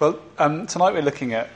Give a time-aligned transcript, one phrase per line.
[0.00, 1.50] Well, um, tonight we're looking at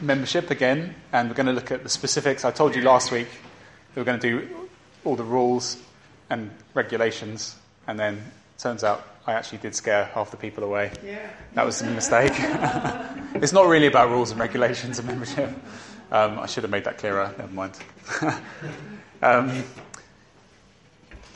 [0.00, 2.44] membership again, and we're going to look at the specifics.
[2.44, 4.48] I told you last week that we're going to do
[5.04, 5.82] all the rules
[6.30, 7.56] and regulations,
[7.88, 10.92] and then it turns out I actually did scare half the people away.
[11.04, 11.28] Yeah.
[11.54, 12.30] That was a mistake.
[13.42, 15.50] it's not really about rules and regulations and membership.
[16.12, 17.34] Um, I should have made that clearer.
[17.36, 17.76] Never mind.
[19.20, 19.64] um,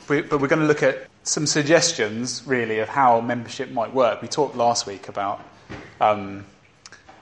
[0.07, 4.21] we, but we're going to look at some suggestions, really, of how membership might work.
[4.21, 5.45] We talked last week about
[5.99, 6.45] um,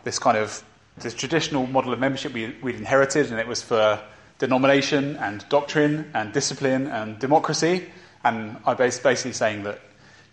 [0.03, 0.63] this kind of
[0.99, 4.01] this traditional model of membership we, would inherited, and it was for
[4.39, 7.85] denomination and doctrine and discipline and democracy.
[8.23, 9.79] And I was basically saying that,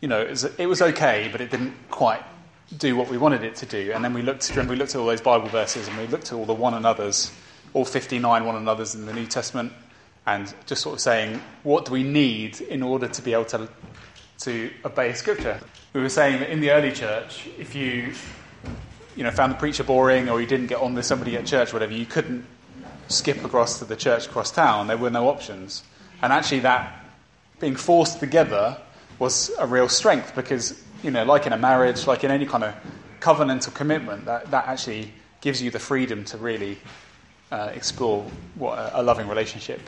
[0.01, 2.23] you know, it was, it was, okay, but it didn't quite
[2.77, 3.93] do what we wanted it to do.
[3.93, 6.33] And then we looked, we looked at all those Bible verses, and we looked at
[6.33, 7.31] all the one another's,
[7.73, 9.73] all 59 one another's in the New Testament,
[10.27, 13.69] and just sort of saying, what do we need in order to be able to,
[14.41, 15.61] to obey Scripture?
[15.93, 18.15] We were saying that in the early church, if you
[19.17, 21.73] you know, found the preacher boring or you didn't get on with somebody at church
[21.73, 22.45] whatever, you couldn't
[23.09, 24.87] skip across to the church across town.
[24.87, 25.83] There were no options.
[26.23, 27.05] And actually, that
[27.61, 28.79] being forced together
[29.19, 32.65] was a real strength because, you know, like in a marriage, like in any kind
[32.65, 32.75] of
[33.21, 36.79] covenantal commitment, that, that actually gives you the freedom to really
[37.53, 38.25] uh, explore
[38.57, 39.81] what a, a, loving relationship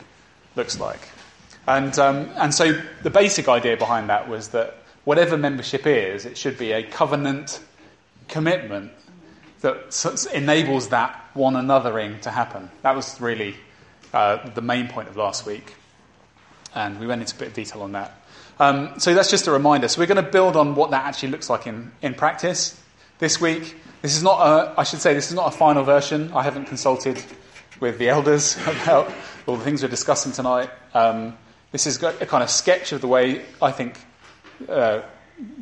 [0.55, 1.09] looks like.
[1.67, 6.37] And, um, and so the basic idea behind that was that whatever membership is, it
[6.37, 7.59] should be a covenant
[8.27, 8.91] commitment
[9.61, 12.69] that enables that one anothering to happen.
[12.83, 13.55] That was really
[14.13, 15.75] uh, the main point of last week.
[16.75, 18.21] And we went into a bit of detail on that.
[18.59, 19.87] Um, so that's just a reminder.
[19.87, 22.79] So we're going to build on what that actually looks like in, in practice
[23.19, 23.75] this week.
[24.01, 26.31] This is not a, I should say, this is not a final version.
[26.33, 27.23] I haven't consulted
[27.79, 29.11] with the elders about
[29.45, 30.69] all the things we're discussing tonight.
[30.93, 31.37] Um,
[31.71, 33.99] this is a kind of sketch of the way I think
[34.67, 35.01] uh,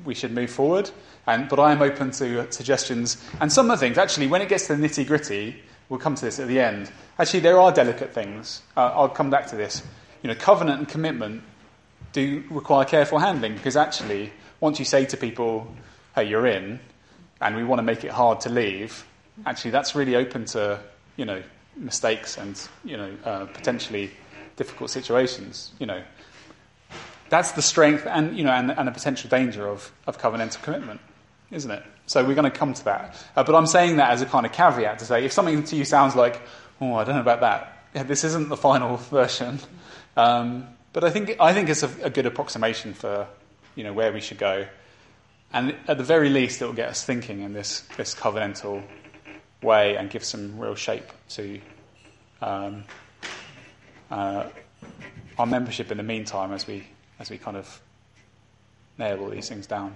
[0.03, 0.89] we should move forward.
[1.27, 3.23] And, but I am open to suggestions.
[3.41, 6.15] And some of the things, actually, when it gets to the nitty gritty, we'll come
[6.15, 6.91] to this at the end.
[7.17, 8.61] Actually, there are delicate things.
[8.77, 9.83] Uh, I'll come back to this.
[10.21, 11.43] You know, covenant and commitment
[12.13, 15.67] do require careful handling because actually, once you say to people,
[16.15, 16.79] hey, you're in,
[17.41, 19.05] and we want to make it hard to leave,
[19.45, 20.79] actually, that's really open to,
[21.17, 21.41] you know,
[21.75, 24.11] mistakes and, you know, uh, potentially
[24.55, 25.71] difficult situations.
[25.79, 26.01] You know,
[27.35, 31.01] that's the strength and, you know, and, and the potential danger of, of covenantal commitment
[31.51, 31.83] isn't it?
[32.07, 33.15] So we're going to come to that.
[33.35, 35.75] Uh, but I'm saying that as a kind of caveat to say if something to
[35.75, 36.41] you sounds like,
[36.81, 39.59] oh, I don't know about that, yeah, this isn't the final version.
[40.17, 43.27] Um, but I think, I think it's a, a, good approximation for
[43.75, 44.65] you know, where we should go.
[45.51, 48.83] And at the very least, it will get us thinking in this, this covenantal
[49.61, 51.59] way and give some real shape to
[52.41, 52.83] um,
[54.09, 54.47] uh,
[55.37, 56.85] our membership in the meantime as we,
[57.19, 57.81] as we kind of
[58.97, 59.95] nail all these things down.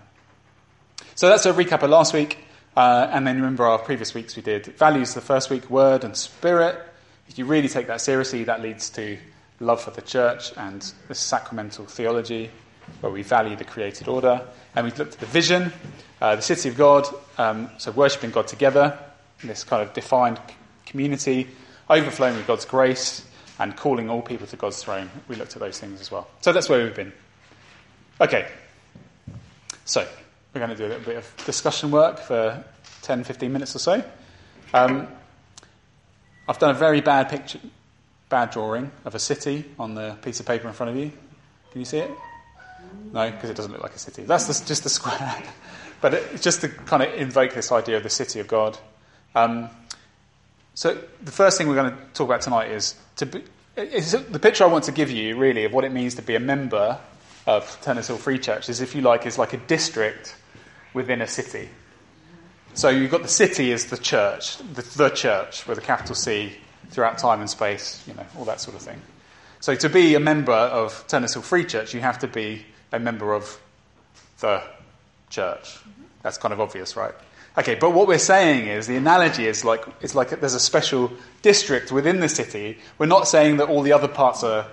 [1.15, 2.37] So that's a recap of last week.
[2.75, 6.15] Uh, and then remember our previous weeks we did values the first week, word and
[6.15, 6.79] spirit.
[7.27, 9.17] If you really take that seriously, that leads to
[9.59, 12.49] love for the church and the sacramental theology,
[13.01, 14.41] where we value the created order.
[14.75, 15.73] And we've looked at the vision,
[16.21, 17.07] uh, the city of God,
[17.37, 18.97] um, so worshipping God together,
[19.43, 20.39] this kind of defined
[20.85, 21.47] community,
[21.89, 23.25] overflowing with God's grace,
[23.59, 25.09] and calling all people to God's throne.
[25.27, 26.27] We looked at those things as well.
[26.41, 27.13] So that's where we've been.
[28.21, 28.47] Okay.
[29.85, 30.07] So,
[30.53, 32.63] we're going to do a little bit of discussion work for
[33.01, 34.03] 10, 15 minutes or so.
[34.73, 35.07] Um,
[36.47, 37.59] I've done a very bad picture,
[38.29, 41.11] bad drawing of a city on the piece of paper in front of you.
[41.71, 42.11] Can you see it?
[43.11, 44.23] No, because it doesn't look like a city.
[44.23, 45.43] That's the, just a square.
[46.01, 48.77] but it, just to kind of invoke this idea of the city of God.
[49.35, 49.69] Um,
[50.79, 53.43] so the first thing we're going to talk about tonight is to be,
[53.75, 56.35] is the picture I want to give you, really, of what it means to be
[56.35, 56.97] a member
[57.45, 60.37] of Turners Hill Free Church is, if you like, is like a district
[60.93, 61.67] within a city.
[62.75, 66.53] So you've got the city as the church, the, the church with a capital C
[66.91, 69.01] throughout time and space, you know, all that sort of thing.
[69.59, 72.99] So to be a member of Turners Hill Free Church, you have to be a
[72.99, 73.59] member of
[74.39, 74.63] the
[75.29, 75.77] church.
[76.21, 77.15] That's kind of obvious, right?
[77.59, 81.11] Okay, but what we're saying is the analogy is like it's like there's a special
[81.41, 82.77] district within the city.
[82.97, 84.65] We're not saying that all the other parts are,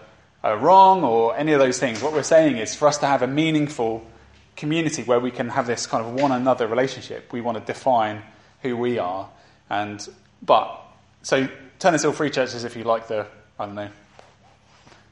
[0.45, 2.01] are wrong or any of those things.
[2.01, 4.07] What we're saying is for us to have a meaningful
[4.55, 7.33] community where we can have this kind of one another relationship.
[7.33, 8.23] We want to define
[8.63, 9.29] who we are.
[9.69, 10.09] And
[10.41, 10.81] but
[11.23, 11.49] so
[11.81, 13.27] Turners Hill Free Church is if you like the
[13.59, 13.91] I don't know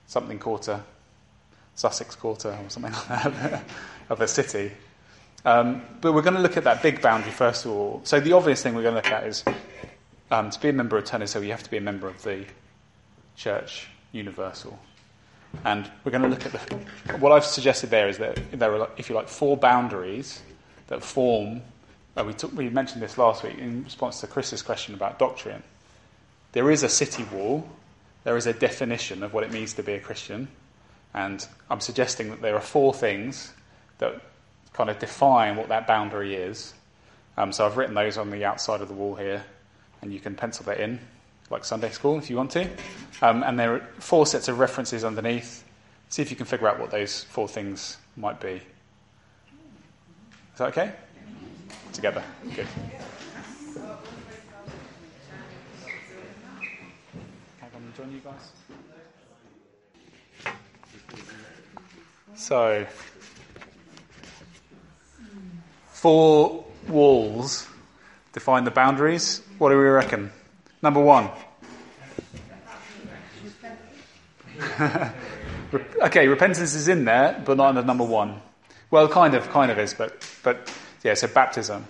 [0.07, 0.81] something quarter,
[1.75, 3.65] Sussex quarter or something like that
[4.11, 4.71] of a city.
[5.45, 8.01] Um, but we're going to look at that big boundary first of all.
[8.05, 9.45] So the obvious thing we're going to look at is
[10.31, 12.23] um, to be a member of Turners Hill, you have to be a member of
[12.23, 12.45] the
[13.37, 14.79] Church Universal.
[15.65, 18.91] And we're going to look at the, what I've suggested there is that there are,
[18.97, 20.43] if you like, four boundaries
[20.89, 21.63] that form
[22.17, 25.63] uh, we, took, we mentioned this last week in response to Chris's question about doctrine.
[26.53, 27.69] There is a city wall,
[28.23, 30.49] there is a definition of what it means to be a Christian,
[31.13, 33.53] and I'm suggesting that there are four things
[33.99, 34.21] that
[34.75, 36.75] kind of define what that boundary is.
[37.37, 39.43] Um, so I've written those on the outside of the wall here,
[40.03, 41.01] and you can pencil that in,
[41.51, 42.69] like Sunday school if you want to.
[43.23, 45.65] Um, and there are four sets of references underneath.
[46.11, 48.61] See if you can figure out what those four things might be.
[50.53, 50.93] Is that okay?
[51.93, 52.23] Together.
[52.55, 52.69] Good.
[57.61, 58.53] Can I join you guys?
[62.37, 62.87] So,
[66.05, 67.67] four walls
[68.35, 69.41] define the boundaries.
[69.57, 70.31] What do we reckon?
[70.83, 71.31] Number one.
[76.03, 78.43] okay, repentance is in there, but not under number one.
[78.91, 80.71] Well, kind of, kind of is, but but
[81.03, 81.15] yeah.
[81.15, 81.87] So baptism.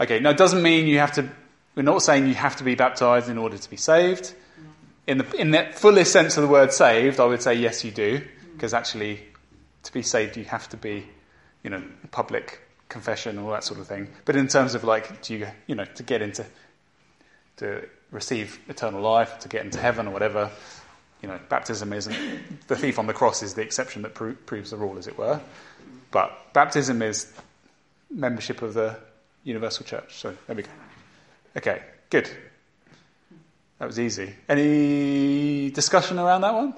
[0.00, 1.28] Okay, now it doesn't mean you have to.
[1.76, 4.34] We're not saying you have to be baptized in order to be saved.
[5.06, 7.92] In the in the fullest sense of the word saved, I would say yes, you
[7.92, 8.22] do,
[8.54, 9.20] because actually,
[9.84, 11.06] to be saved, you have to be,
[11.62, 14.08] you know, public confession, all that sort of thing.
[14.24, 16.44] But in terms of like, do you, you know, to get into,
[17.58, 20.50] to receive eternal life, to get into heaven or whatever,
[21.22, 24.70] you know, baptism isn't, the thief on the cross is the exception that pro- proves
[24.70, 25.40] the rule, as it were.
[26.10, 27.32] But baptism is
[28.10, 28.96] membership of the
[29.42, 30.14] universal church.
[30.16, 30.70] So there we go.
[31.56, 32.30] Okay, good.
[33.78, 34.34] That was easy.
[34.48, 36.74] Any discussion around that one?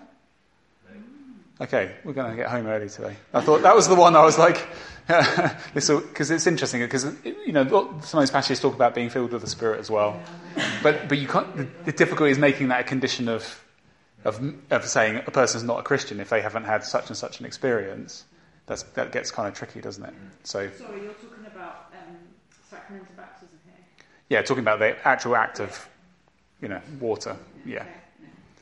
[1.61, 3.17] Okay, we're going to get home early today.
[3.33, 4.59] I thought that was the one I was like,
[5.75, 7.65] because it's interesting because you know
[8.03, 10.21] some of these passages talk about being filled with the Spirit as well,
[10.83, 11.57] but but you can't.
[11.57, 13.63] The, the difficulty is making that a condition of,
[14.25, 17.39] of of saying a person's not a Christian if they haven't had such and such
[17.41, 18.25] an experience.
[18.67, 20.15] That's, that gets kind of tricky, doesn't it?
[20.43, 22.17] So sorry, you're talking about um,
[22.69, 23.75] sacramental baptism here.
[24.29, 25.89] Yeah, talking about the actual act of,
[26.61, 27.37] you know, water.
[27.65, 27.83] Yeah.
[27.83, 27.91] Okay.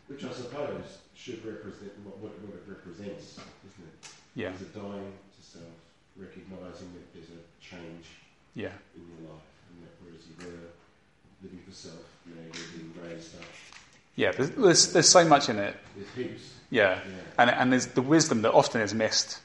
[0.08, 4.08] Which I suppose should represent what, what it represents, isn't it?
[4.35, 4.50] Yeah.
[4.50, 5.64] There's a dying to self,
[6.17, 8.07] recognising that there's a change
[8.55, 8.69] yeah.
[8.95, 10.69] in your life, and that whereas you were
[11.43, 11.95] living for self,
[12.27, 13.45] now you're being raised up.
[14.17, 15.77] Yeah, there's, there's, there's so much in it.
[15.97, 16.55] There's heaps.
[16.71, 17.01] Yeah.
[17.05, 17.15] yeah.
[17.39, 19.41] And, and there's the wisdom that often is missed,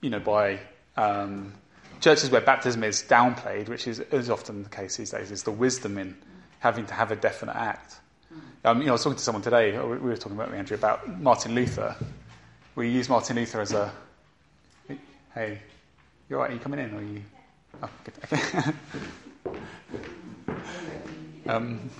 [0.00, 0.60] you know, by
[0.96, 1.54] um,
[2.00, 5.50] churches where baptism is downplayed, which is, is often the case these days, is the
[5.50, 6.16] wisdom in
[6.60, 7.96] having to have a definite act.
[8.64, 11.20] Um, you know, I was talking to someone today, we were talking about Andrew, about
[11.20, 11.96] Martin Luther.
[12.76, 13.92] We use Martin Luther as a,
[15.34, 15.58] hey,
[16.28, 16.94] you're right, are you coming in?
[16.94, 17.22] Or are you,
[17.82, 18.72] oh, good, okay.
[21.48, 21.90] um,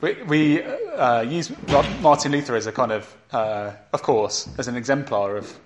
[0.00, 1.52] we, we uh, use
[2.00, 5.58] Martin Luther as a kind of, uh, of course, as an exemplar of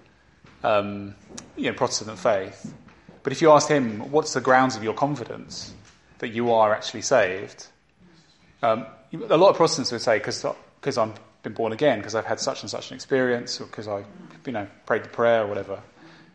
[0.65, 1.15] um,
[1.57, 2.75] you know, Protestant faith.
[3.23, 5.75] But if you ask him, what's the grounds of your confidence
[6.19, 7.67] that you are actually saved?
[8.63, 8.87] Um,
[9.29, 12.63] a lot of Protestants would say, because I've been born again, because I've had such
[12.63, 14.05] and such an experience, or because I,
[14.47, 15.81] you know, prayed the prayer or whatever.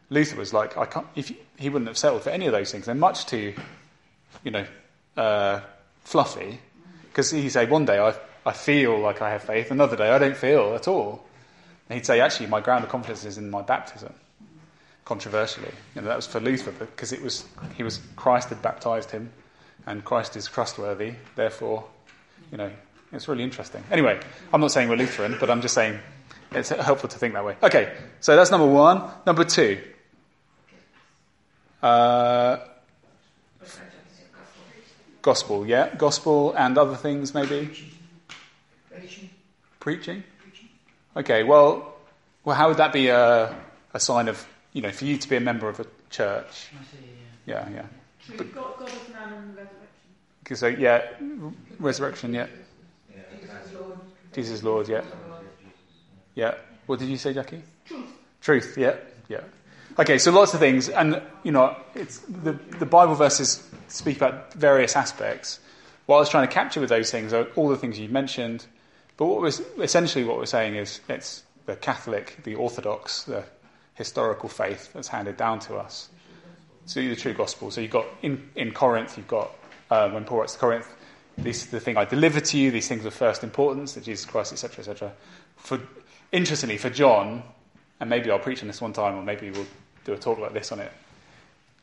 [0.10, 2.86] Luther was like, I can't, if he wouldn't have settled for any of those things.
[2.86, 3.54] They're much too,
[4.44, 4.66] you know,
[5.16, 5.62] uh,
[6.04, 6.60] fluffy.
[7.10, 8.14] Because he'd say, one day I,
[8.46, 11.26] I feel like I have faith, another day I don't feel at all.
[11.90, 14.14] And he'd say, actually, my ground of confidence is in my baptism.
[15.06, 17.46] Controversially, you know, that was for Luther because it was
[17.78, 19.32] he was Christ had baptized him,
[19.86, 21.14] and Christ is trustworthy.
[21.38, 21.86] Therefore,
[22.52, 22.70] you know,
[23.14, 23.82] it's really interesting.
[23.90, 24.20] Anyway,
[24.52, 25.98] I'm not saying we're Lutheran, but I'm just saying
[26.52, 27.56] it's helpful to think that way.
[27.64, 29.10] Okay, so that's number one.
[29.26, 29.82] Number two.
[31.82, 32.58] Uh,
[35.22, 37.70] gospel, yeah, gospel and other things maybe.
[38.90, 39.30] Preaching.
[39.80, 40.24] Preaching.
[41.16, 41.96] Okay, well,
[42.44, 43.54] well, how would that be a,
[43.94, 46.70] a sign of you know for you to be a member of a church?
[47.46, 47.86] Yeah, yeah.
[48.36, 50.56] But, God, God is man and resurrection.
[50.56, 51.02] So yeah,
[51.80, 52.48] resurrection, yeah.
[54.34, 55.02] Jesus is Lord, yeah.
[56.36, 56.54] Yeah.
[56.86, 57.64] What did you say, Jackie?
[57.86, 58.06] Truth.
[58.42, 58.96] Truth, yeah,
[59.28, 59.42] yeah.
[60.00, 64.96] Okay, so lots of things, and you know, the the Bible verses speak about various
[64.96, 65.60] aspects.
[66.06, 68.68] What I was trying to capture with those things are all the things you mentioned,
[69.18, 73.44] but what was essentially what we're saying is it's the Catholic, the Orthodox, the
[73.96, 76.10] historical faith that's handed down to us.
[76.86, 77.72] So the true gospel.
[77.72, 79.52] So you've got in, in Corinth, you've got
[79.90, 80.94] um, when Paul writes to Corinth,
[81.40, 84.26] this is the thing I deliver to you, these things of first importance, that Jesus
[84.26, 85.14] Christ, etc., etc.
[85.58, 85.82] For,
[86.32, 87.42] interestingly, for John,
[88.00, 89.66] and maybe I'll preach on this one time, or maybe we'll
[90.08, 90.92] do a talk like this on it.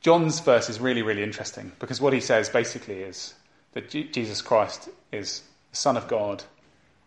[0.00, 3.35] John's verse is really, really interesting because what he says basically is
[3.73, 6.43] that Jesus Christ is the Son of God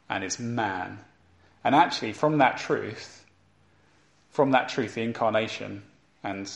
[0.10, 1.00] and is man.
[1.64, 3.26] And actually, from that truth,
[4.30, 5.84] from that truth, the incarnation
[6.24, 6.50] and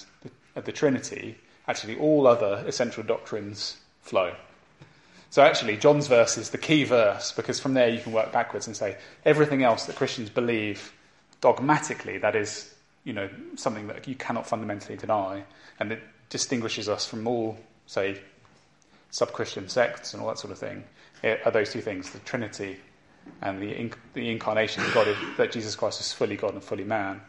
[0.55, 1.37] the, the Trinity,
[1.67, 4.33] actually all other essential doctrines flow.
[5.29, 8.67] So actually, John's verse is the key verse because from there you can work backwards
[8.67, 10.93] and say everything else that Christians believe
[11.39, 15.43] dogmatically, that is, you know, something that you cannot fundamentally deny,
[15.79, 18.19] and it distinguishes us from all, say,
[19.09, 20.83] sub-Christian sects and all that sort of thing,
[21.23, 22.77] are those two things: the Trinity
[23.41, 26.83] and the, inc- the incarnation of God, that Jesus Christ is fully God and fully
[26.83, 27.21] man.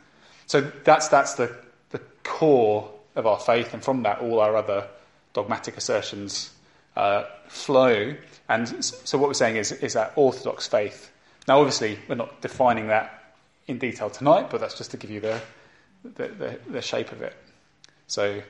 [0.47, 1.55] So that's that's the
[1.91, 4.89] the core of our faith, and from that, all our other
[5.33, 6.51] dogmatic assertions
[6.97, 8.15] uh, flow.
[8.49, 11.11] And so, what we're saying is, is that orthodox faith.
[11.49, 13.35] Now, obviously, we're not defining that
[13.67, 15.41] in detail tonight, but that's just to give you the,
[16.03, 17.35] the, the, the shape of it.
[18.07, 18.43] So,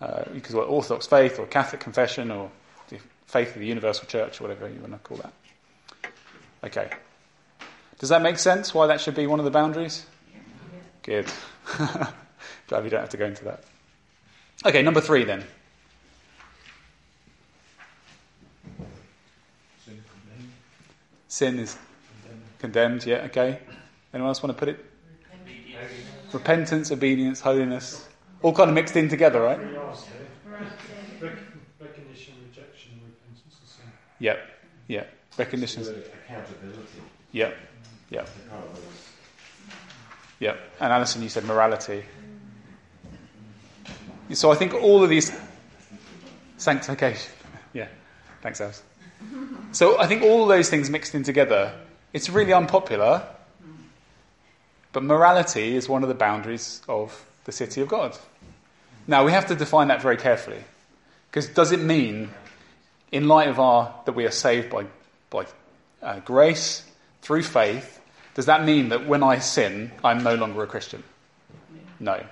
[0.00, 2.50] uh, you could call it orthodox faith or Catholic confession or
[2.88, 5.32] the faith of the universal church or whatever you want to call that.
[6.64, 6.90] Okay.
[7.98, 10.04] Does that make sense why that should be one of the boundaries?
[11.02, 11.26] Good.
[12.68, 13.64] Glad we don't have to go into that.
[14.64, 15.44] Okay, number three then.
[21.28, 21.76] Sin is
[22.58, 23.58] condemned, yeah, okay.
[24.12, 24.84] Anyone else want to put it?
[26.26, 26.34] Obedience.
[26.34, 28.08] Repentance, obedience, holiness.
[28.42, 29.58] All kind of mixed in together, right?
[31.80, 33.86] Recognition, rejection, repentance, and sin.
[34.18, 34.38] Yep,
[34.88, 35.04] yeah.
[35.38, 35.82] Recognition.
[35.82, 36.80] Accountability.
[37.32, 37.56] Yep,
[38.10, 38.28] yep.
[40.40, 40.58] Yep.
[40.80, 42.04] And Alison, you said morality.
[44.32, 45.32] So I think all of these
[46.56, 47.32] sanctification.
[47.72, 47.88] Yeah.
[48.40, 48.82] Thanks, Alice.
[49.72, 51.78] So I think all those things mixed in together,
[52.14, 53.22] it's really unpopular.
[54.96, 58.16] But morality is one of the boundaries of the city of God.
[59.06, 60.64] Now we have to define that very carefully.
[61.28, 62.30] Because does it mean,
[63.12, 64.86] in light of our that we are saved by
[65.28, 65.44] by
[66.02, 66.82] uh, grace
[67.20, 68.00] through faith,
[68.32, 71.02] does that mean that when I sin, I'm no longer a Christian?
[72.00, 72.24] No.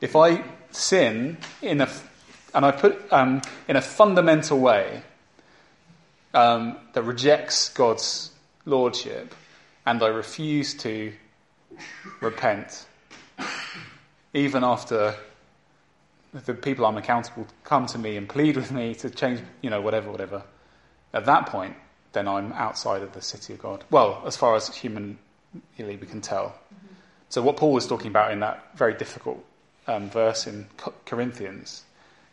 [0.00, 1.88] If I sin in a,
[2.54, 5.02] and I put um, in a fundamental way
[6.32, 8.30] um, that rejects God's
[8.66, 9.34] lordship,
[9.84, 11.12] and I refuse to
[12.20, 12.86] repent,
[14.32, 15.14] even after
[16.32, 19.80] the people I'm accountable come to me and plead with me to change, you know,
[19.80, 20.42] whatever, whatever.
[21.12, 21.76] At that point,
[22.12, 23.84] then I'm outside of the city of God.
[23.90, 25.16] Well, as far as humanly
[25.78, 26.46] we can tell.
[26.46, 26.94] Mm-hmm.
[27.28, 29.44] So, what Paul was talking about in that very difficult
[29.86, 30.66] um, verse in
[31.04, 31.84] Corinthians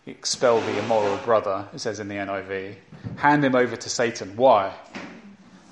[0.07, 2.75] expel the immoral brother, it says in the NIV,
[3.17, 4.35] hand him over to Satan.
[4.35, 4.73] Why?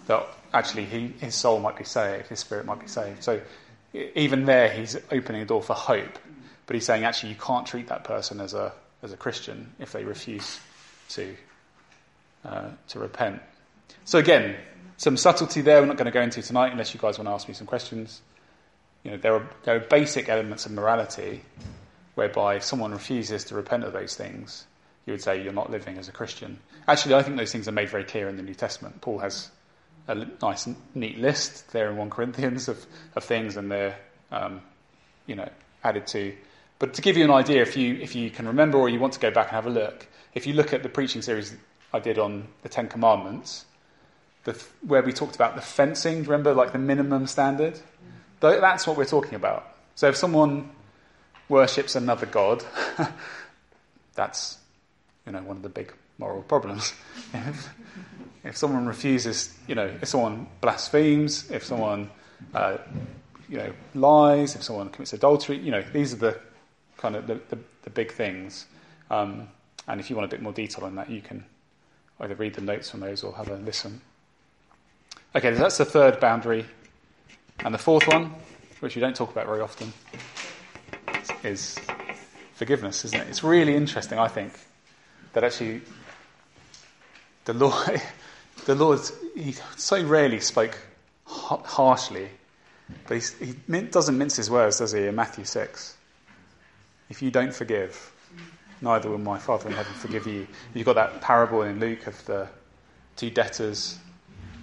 [0.07, 3.23] That actually he, his soul might be saved, his spirit might be saved.
[3.23, 3.41] So,
[3.93, 6.19] even there, he's opening a door for hope.
[6.65, 9.91] But he's saying actually you can't treat that person as a, as a Christian if
[9.91, 10.59] they refuse
[11.09, 11.35] to,
[12.45, 13.41] uh, to repent.
[14.05, 14.55] So again,
[14.97, 17.31] some subtlety there we're not going to go into tonight unless you guys want to
[17.31, 18.21] ask me some questions.
[19.03, 21.41] You know, there are, there are basic elements of morality
[22.15, 24.65] whereby if someone refuses to repent of those things,
[25.05, 26.59] you would say you're not living as a Christian.
[26.87, 29.01] Actually, I think those things are made very clear in the New Testament.
[29.01, 29.49] Paul has
[30.09, 32.85] a nice, neat list there in 1 Corinthians of,
[33.15, 33.97] of things, and they're,
[34.31, 34.61] um,
[35.27, 35.47] you know,
[35.83, 36.35] added to.
[36.79, 39.13] But to give you an idea, if you, if you can remember or you want
[39.13, 41.55] to go back and have a look, if you look at the preaching series
[41.93, 43.65] I did on the Ten Commandments,
[44.45, 47.79] the, where we talked about the fencing, remember, like the minimum standard?
[48.39, 49.75] That's what we're talking about.
[49.95, 50.71] So if someone
[51.49, 52.63] worships another god,
[54.15, 54.57] that's
[55.25, 56.93] you know one of the big moral problems.
[58.43, 62.09] if, someone refuses, you know, if someone blasphemes, if someone
[62.53, 62.77] uh,
[63.49, 66.39] you know lies, if someone commits adultery, you know, these are the
[66.97, 68.65] kind of the, the, the big things.
[69.09, 69.47] Um,
[69.87, 71.45] and if you want a bit more detail on that, you can
[72.19, 74.01] either read the notes from those or have a listen.
[75.35, 76.65] Okay, that's the third boundary.
[77.63, 78.33] And the fourth one,
[78.79, 79.91] which we don't talk about very often,
[81.43, 81.77] is
[82.53, 83.27] forgiveness, isn't it?
[83.27, 84.53] It's really interesting, I think,
[85.33, 85.81] that actually
[87.45, 87.73] the Lord,
[88.69, 88.99] the Lord,
[89.35, 90.77] he so rarely spoke
[91.25, 92.29] harshly,
[93.07, 95.97] but he, he doesn't mince his words, does he, in Matthew 6?
[97.09, 98.11] If you don't forgive,
[98.79, 100.45] neither will my Father in heaven forgive you.
[100.75, 102.47] You've got that parable in Luke of the
[103.15, 103.97] two debtors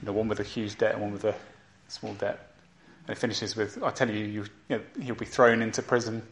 [0.01, 1.35] you know, one with a huge debt and one with a
[1.89, 2.55] small debt.
[3.09, 6.23] And it finishes with, I tell you, you, you know, he'll be thrown into prison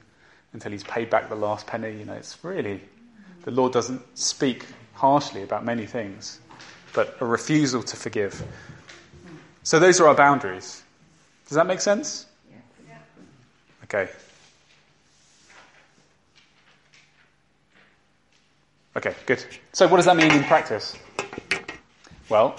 [0.52, 1.90] until he's paid back the last penny.
[1.99, 2.83] You know, it's really,
[3.43, 6.38] the Lord doesn't speak harshly about many things,
[6.95, 8.43] but a refusal to forgive.
[9.63, 10.83] So those are our boundaries.
[11.49, 12.27] Does that make sense?
[12.51, 12.97] Yeah.
[13.85, 14.09] Okay.
[18.97, 19.45] Okay, good.
[19.73, 20.97] So what does that mean in practice?
[22.29, 22.57] Well,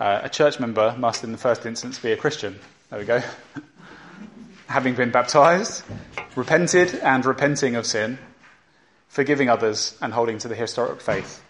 [0.00, 2.58] uh, a church member must, in the first instance, be a Christian.
[2.90, 3.22] There we go.
[4.66, 5.84] Having been baptized,
[6.34, 8.18] repented and repenting of sin,
[9.08, 11.43] forgiving others, and holding to the historic faith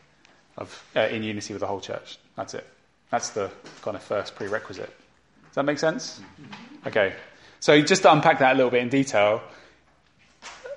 [0.57, 2.19] of uh, in unity with the whole church.
[2.37, 2.67] That's it.
[3.11, 3.51] That's the
[3.83, 4.89] kind of first prerequisite.
[4.89, 6.21] Does that make sense?
[6.87, 7.15] Okay.
[7.61, 9.43] So just to unpack that a little bit in detail,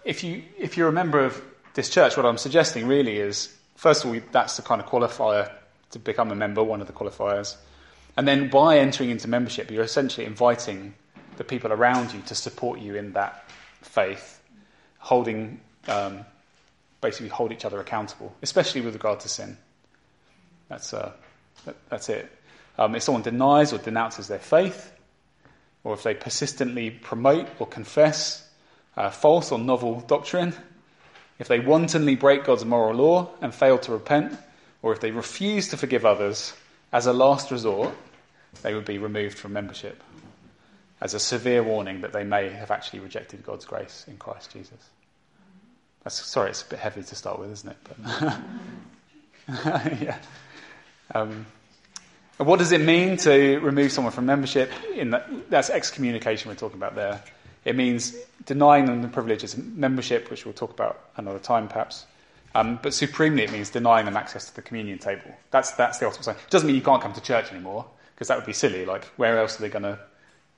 [0.05, 1.41] if you if you're a member of
[1.73, 5.51] this church, what I'm suggesting really is first of all that's the kind of qualifier
[5.91, 7.55] to become a member, one of the qualifiers,
[8.15, 10.93] and then by entering into membership, you're essentially inviting
[11.37, 13.49] the people around you to support you in that
[13.81, 14.41] faith,
[14.97, 16.25] holding um,
[17.01, 19.57] basically hold each other accountable, especially with regard to sin.
[20.69, 21.11] That's uh,
[21.65, 22.31] that, that's it.
[22.77, 24.91] Um, if someone denies or denounces their faith,
[25.83, 28.47] or if they persistently promote or confess
[28.95, 30.53] uh, false or novel doctrine,
[31.39, 34.37] if they wantonly break God's moral law and fail to repent,
[34.81, 36.53] or if they refuse to forgive others,
[36.91, 37.95] as a last resort,
[38.61, 40.01] they would be removed from membership
[40.99, 44.89] as a severe warning that they may have actually rejected God's grace in Christ Jesus.
[46.03, 47.77] That's, sorry, it's a bit heavy to start with, isn't it?
[47.83, 48.39] But
[50.01, 50.17] yeah.
[51.13, 51.45] Um,
[52.37, 54.71] what does it mean to remove someone from membership?
[54.93, 57.23] In that, that's excommunication we're talking about there.
[57.65, 62.05] It means denying them the privileges of membership, which we'll talk about another time perhaps.
[62.55, 65.35] Um, but supremely, it means denying them access to the communion table.
[65.51, 66.35] That's, that's the ultimate sign.
[66.35, 67.85] It doesn't mean you can't come to church anymore,
[68.15, 68.85] because that would be silly.
[68.85, 69.99] Like, where else are they going to,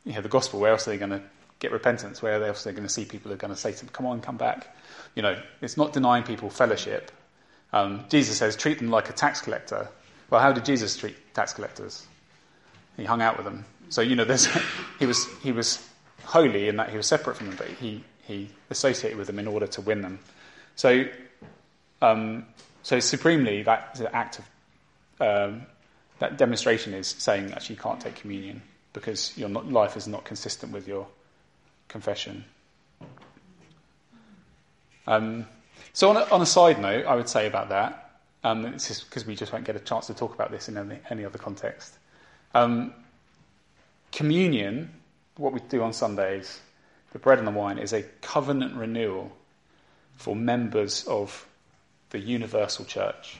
[0.05, 1.21] you know, the gospel, where else are they going to
[1.59, 2.21] get repentance?
[2.21, 3.89] Where else are they going to see people who are going to say to them,
[3.91, 4.75] come on, come back?
[5.15, 7.11] You know, it's not denying people fellowship.
[7.73, 9.89] Um, Jesus says, treat them like a tax collector.
[10.29, 12.05] Well, how did Jesus treat tax collectors?
[12.97, 13.65] He hung out with them.
[13.89, 14.25] So, you know,
[14.99, 15.85] he, was, he was
[16.23, 19.47] holy in that he was separate from them, but he, he associated with them in
[19.47, 20.19] order to win them.
[20.75, 21.05] So,
[22.01, 22.45] um,
[22.83, 24.45] so supremely, that act of
[25.21, 25.63] um,
[26.19, 28.61] that demonstration is saying actually you can't take communion
[28.93, 31.07] because your life is not consistent with your
[31.87, 32.45] confession.
[35.07, 35.47] Um,
[35.93, 37.98] so, on a, on a, side note, I would say about that,
[38.43, 41.25] um, because we just won't get a chance to talk about this in any, any
[41.25, 41.97] other context.
[42.53, 42.93] Um,
[44.11, 44.93] communion,
[45.37, 46.59] what we do on Sundays,
[47.11, 49.31] the bread and the wine, is a covenant renewal
[50.15, 51.45] for members of
[52.09, 53.39] the universal church.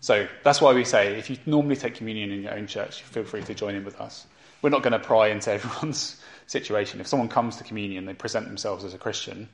[0.00, 3.24] So that's why we say if you normally take communion in your own church, feel
[3.24, 4.26] free to join in with us.
[4.60, 7.00] We're not going to pry into everyone's situation.
[7.00, 9.48] If someone comes to communion, they present themselves as a Christian,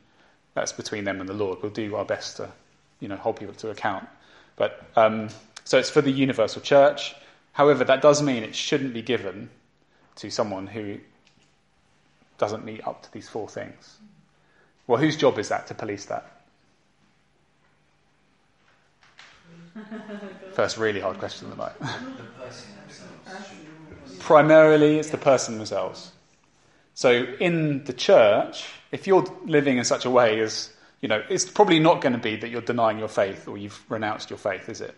[0.54, 1.58] that's between them and the Lord.
[1.62, 2.50] We'll do our best to,
[3.00, 4.08] you know, hold people to account.
[4.58, 5.28] But um,
[5.64, 7.14] so it's for the universal church.
[7.52, 9.48] However, that does mean it shouldn't be given
[10.16, 10.98] to someone who
[12.36, 13.96] doesn't meet up to these four things.
[14.86, 16.42] Well, whose job is that to police that?
[20.54, 21.74] First, really hard question of the night.
[24.18, 26.12] Primarily, it's the person themselves.
[26.94, 31.44] So, in the church, if you're living in such a way as, you know, it's
[31.44, 34.68] probably not going to be that you're denying your faith or you've renounced your faith,
[34.68, 34.94] is it?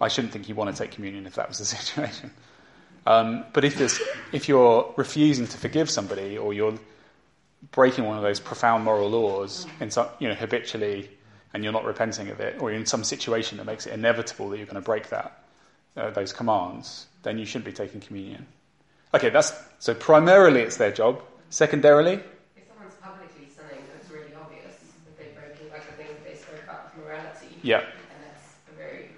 [0.00, 2.30] I shouldn't think you want to take communion if that was the situation.
[3.06, 4.00] Um, but if,
[4.32, 6.78] if you're refusing to forgive somebody or you're
[7.70, 11.10] breaking one of those profound moral laws in some, you know, habitually
[11.54, 14.48] and you're not repenting of it, or you're in some situation that makes it inevitable
[14.50, 15.44] that you're going to break that,
[15.96, 18.46] uh, those commands, then you shouldn't be taking communion.
[19.14, 21.22] Okay, that's so primarily it's their job.
[21.50, 22.14] Secondarily,
[22.56, 24.72] if someone's publicly sinning, it's really obvious
[25.04, 27.51] that they're breaking like the things they spoke about morality.
[27.62, 27.78] Yeah.
[27.78, 27.86] And
[28.26, 29.10] that's a very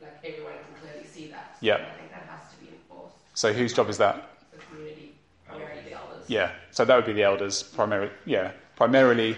[0.00, 1.56] like everyone can clearly see that.
[1.60, 1.74] Yeah.
[1.74, 3.16] I think that has to be enforced.
[3.34, 4.30] So whose job is that?
[4.52, 5.14] The community,
[5.46, 6.24] primarily the elders.
[6.28, 6.52] Yeah.
[6.70, 8.10] So that would be the elders primarily.
[8.26, 9.36] Yeah, primarily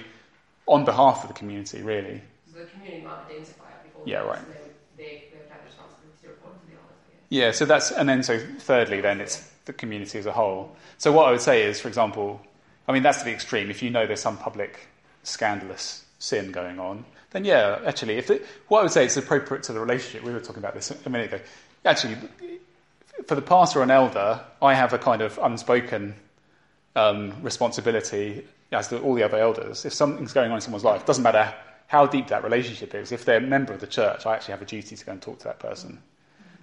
[0.67, 2.21] on behalf of the community, really.
[2.53, 4.03] So the community might identify before.
[4.05, 4.41] Yeah, right.
[4.97, 6.97] They, they, they would have the responsibility to report to the elders.
[7.31, 10.77] Yeah, so that's, and then so thirdly, then it's the community as a whole.
[10.99, 12.41] So what I would say is, for example,
[12.89, 13.71] I mean, that's to the extreme.
[13.71, 14.89] If you know there's some public
[15.23, 19.63] scandalous sin going on, then yeah, actually, if it, what I would say is appropriate
[19.65, 21.43] to the relationship, we were talking about this a minute ago.
[21.85, 22.17] Actually,
[23.27, 26.15] for the pastor and elder, I have a kind of unspoken
[26.97, 29.85] um, responsibility, as do all the other elders.
[29.85, 31.55] If something's going on in someone's life, doesn't matter
[31.87, 34.63] how deep that relationship is, if they're a member of the church, I actually have
[34.63, 36.03] a duty to go and talk to that person.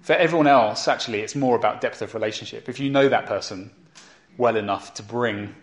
[0.01, 2.69] For everyone else, actually, it's more about depth of relationship.
[2.69, 3.71] If you know that person
[4.37, 5.55] well enough to bring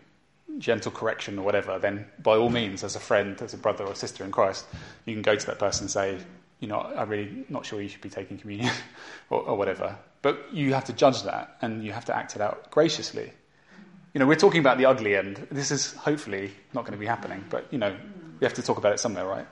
[0.58, 3.94] gentle correction or whatever, then by all means, as a friend, as a brother or
[3.94, 4.66] sister in Christ,
[5.06, 6.18] you can go to that person and say,
[6.60, 8.72] you know, I'm really not sure you should be taking communion
[9.30, 9.96] or, or whatever.
[10.22, 13.32] But you have to judge that and you have to act it out graciously.
[14.14, 15.46] You know, we're talking about the ugly end.
[15.50, 17.96] This is hopefully not going to be happening, but, you know,
[18.38, 19.46] we have to talk about it somewhere, right?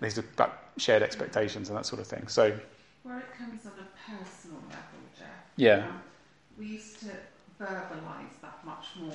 [0.00, 2.28] These are about shared expectations and that sort of thing.
[2.28, 2.52] So,
[3.02, 5.26] Where it comes on a personal level, Jeff.
[5.56, 5.86] Yeah.
[5.88, 6.02] um,
[6.58, 7.06] we used to
[7.60, 9.12] verbalise that much more.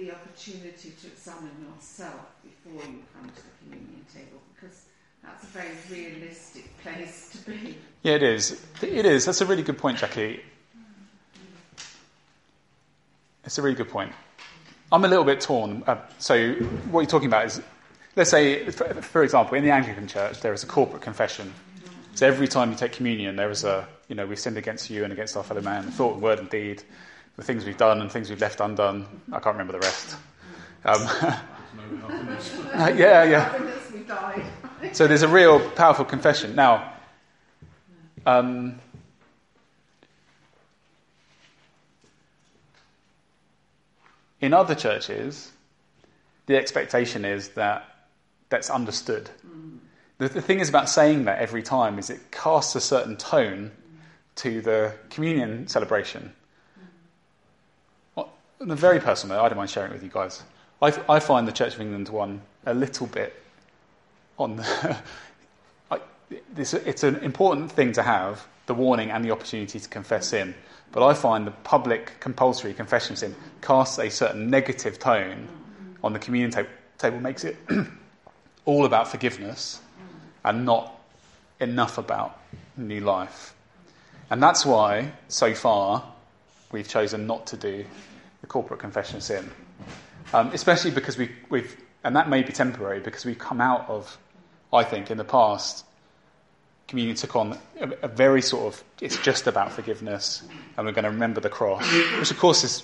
[0.00, 4.86] The opportunity to examine yourself before you come to the communion table, because
[5.22, 7.76] That's a very realistic place to be.
[8.02, 8.64] Yeah, it is.
[8.80, 9.26] It is.
[9.26, 10.40] That's a really good point, Jackie.
[13.44, 14.12] It's a really good point.
[14.90, 15.82] I'm a little bit torn.
[15.86, 16.54] Uh, so,
[16.90, 17.60] what you're talking about is,
[18.16, 21.52] let's say, for, for example, in the Anglican Church, there is a corporate confession.
[22.14, 25.04] So every time you take communion, there is a, you know, we've sinned against you
[25.04, 26.82] and against our fellow man, thought, word, and deed,
[27.36, 29.06] the things we've done and things we've left undone.
[29.32, 30.16] I can't remember the rest.
[30.84, 31.02] Um,
[32.96, 33.70] yeah, yeah.
[34.06, 34.44] Died.
[34.92, 36.56] So there's a real powerful confession.
[36.56, 36.94] Now,
[38.26, 38.80] um,
[44.40, 45.52] in other churches,
[46.46, 48.08] the expectation is that
[48.48, 49.30] that's understood.
[50.18, 53.70] The, the thing is about saying that every time is it casts a certain tone
[54.36, 56.34] to the communion celebration.
[58.60, 60.42] On a very personal note, I don't mind sharing it with you guys.
[60.82, 63.42] I, I find the Church of England one a little bit
[64.38, 64.98] on the.
[65.90, 65.98] I,
[66.52, 70.54] this, it's an important thing to have the warning and the opportunity to confess sin.
[70.92, 75.48] But I find the public compulsory confession of sin casts a certain negative tone
[76.04, 76.64] on the communion ta-
[76.98, 77.56] table, makes it
[78.66, 79.80] all about forgiveness
[80.44, 81.00] and not
[81.60, 82.38] enough about
[82.76, 83.54] new life.
[84.28, 86.04] And that's why, so far,
[86.72, 87.86] we've chosen not to do
[88.50, 89.48] corporate confession sin.
[90.34, 94.18] Um, especially because we, we've, and that may be temporary, because we've come out of,
[94.72, 95.84] I think, in the past,
[96.88, 100.42] communion took on a, a very sort of, it's just about forgiveness,
[100.76, 102.82] and we're going to remember the cross, which of course is,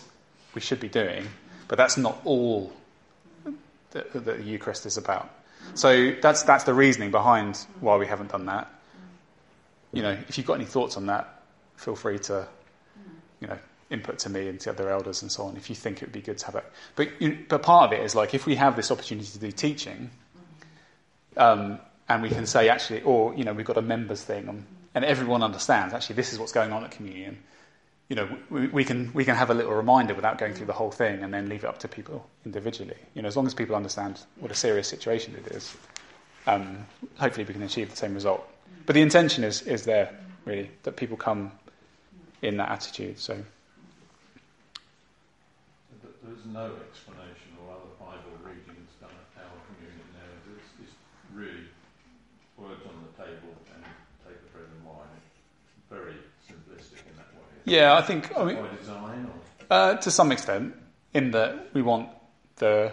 [0.54, 1.26] we should be doing,
[1.68, 2.72] but that's not all
[3.90, 5.28] that, that the Eucharist is about.
[5.74, 8.70] So that's, that's the reasoning behind why we haven't done that.
[9.92, 11.42] You know, if you've got any thoughts on that,
[11.76, 12.46] feel free to,
[13.40, 13.58] you know,
[13.90, 16.12] input to me and to other elders and so on if you think it would
[16.12, 16.64] be good to have it.
[16.96, 17.08] But,
[17.48, 20.10] but part of it is like if we have this opportunity to do teaching,
[21.36, 24.66] um, and we can say actually, or you know, we've got a members thing, um,
[24.94, 27.38] and everyone understands actually this is what's going on at communion.
[28.08, 30.72] You know, we, we can we can have a little reminder without going through the
[30.72, 32.96] whole thing, and then leave it up to people individually.
[33.14, 35.76] You know, as long as people understand what a serious situation it is,
[36.46, 38.48] um, hopefully we can achieve the same result.
[38.86, 41.50] But the intention is is there really that people come
[42.42, 43.18] in that attitude.
[43.18, 43.36] So.
[46.02, 50.56] But There's no explanation or other Bible readings done at our communion now.
[50.56, 50.96] It's, it's
[51.34, 51.68] really
[52.56, 53.84] words on the table and
[54.24, 55.20] take the bread and wine.
[55.90, 56.16] Very
[56.48, 57.44] simplistic in that way.
[57.66, 58.32] Yeah, I think.
[58.34, 60.74] I mean, By design or Uh, to some extent,
[61.12, 62.08] in that we want
[62.56, 62.92] the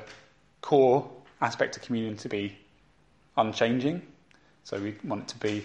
[0.60, 2.58] core aspect of communion to be
[3.38, 4.02] unchanging.
[4.66, 5.64] So we want it to be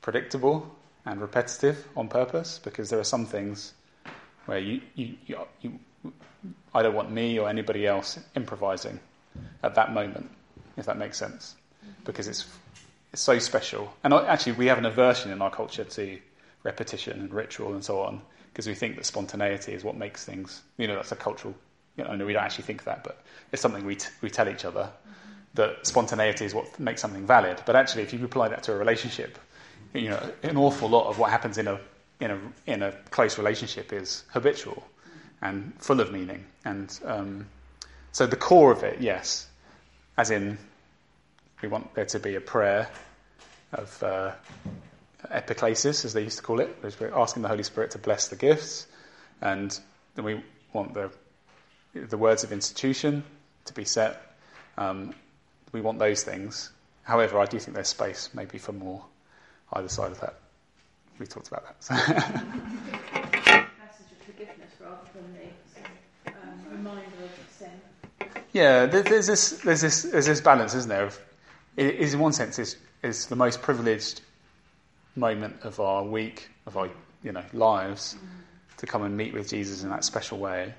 [0.00, 0.66] predictable
[1.04, 3.74] and repetitive on purpose because there are some things
[4.46, 5.78] where you, you, you, you
[6.74, 8.98] I don't want me or anybody else improvising
[9.62, 10.30] at that moment,
[10.76, 11.54] if that makes sense,
[12.04, 12.46] because it's,
[13.12, 13.92] it's so special.
[14.04, 16.18] And actually, we have an aversion in our culture to
[16.64, 18.20] repetition and ritual and so on
[18.52, 21.54] because we think that spontaneity is what makes things, you know, that's a cultural,
[21.96, 24.48] you know, no, we don't actually think that, but it's something we, t- we tell
[24.48, 24.90] each other
[25.54, 27.62] that spontaneity is what makes something valid.
[27.64, 29.38] But actually, if you apply that to a relationship,
[29.94, 31.78] you know, an awful lot of what happens in a,
[32.22, 34.82] in a, in a close relationship is habitual
[35.40, 36.44] and full of meaning.
[36.64, 37.46] And um,
[38.12, 39.48] so the core of it, yes,
[40.16, 40.56] as in
[41.60, 42.88] we want there to be a prayer
[43.72, 44.32] of uh,
[45.30, 48.28] epiclesis, as they used to call it, which we're asking the Holy Spirit to bless
[48.28, 48.86] the gifts,
[49.40, 49.78] and
[50.14, 51.10] then we want the
[51.94, 53.22] the words of institution
[53.66, 54.34] to be set.
[54.78, 55.14] Um,
[55.72, 56.70] we want those things.
[57.02, 59.04] However, I do think there's space maybe for more
[59.74, 60.41] either side of that.
[61.22, 61.76] We talked about that.
[61.78, 61.94] So.
[68.52, 71.10] Yeah, there's this, there's this, there's this balance, isn't there?
[71.76, 74.20] It is in one sense is is the most privileged
[75.14, 76.90] moment of our week, of our
[77.22, 78.16] you know lives,
[78.78, 80.74] to come and meet with Jesus in that special way.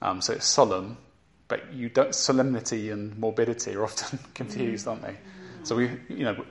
[0.00, 0.96] Um, so it's solemn,
[1.46, 5.16] but you don't solemnity and morbidity are often confused, aren't they?
[5.64, 6.42] So we you know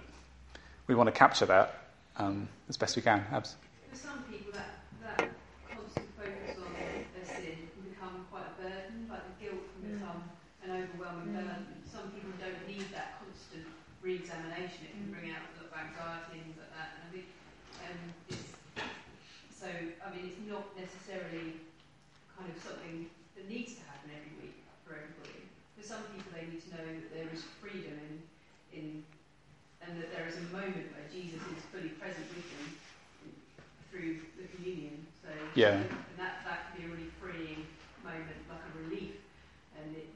[0.85, 1.86] we want to capture that
[2.17, 3.25] um, as best we can.
[3.31, 3.55] Abs.
[3.89, 5.29] For some people, that, that
[5.69, 10.21] constant focus on their sin can become quite a burden, like the guilt can become
[10.65, 11.65] an overwhelming burden.
[11.85, 13.65] Some people don't need that constant
[14.01, 16.89] re examination, it can bring out a lot of anxiety and things like that.
[16.95, 17.27] And I think
[17.85, 17.99] um,
[18.29, 18.57] it's
[19.57, 21.57] so, I mean, it's not necessarily
[22.37, 25.49] kind of something that needs to happen every week for everybody.
[25.73, 28.13] For some people, they need to know that there is freedom in,
[28.69, 28.85] in
[29.81, 32.65] and that there is a moment where Jesus is fully present with them
[33.89, 35.09] through the communion.
[35.25, 35.81] So Yeah.
[35.81, 37.65] and that that can be a really freeing
[38.05, 39.19] moment, like a relief,
[39.73, 40.07] and it,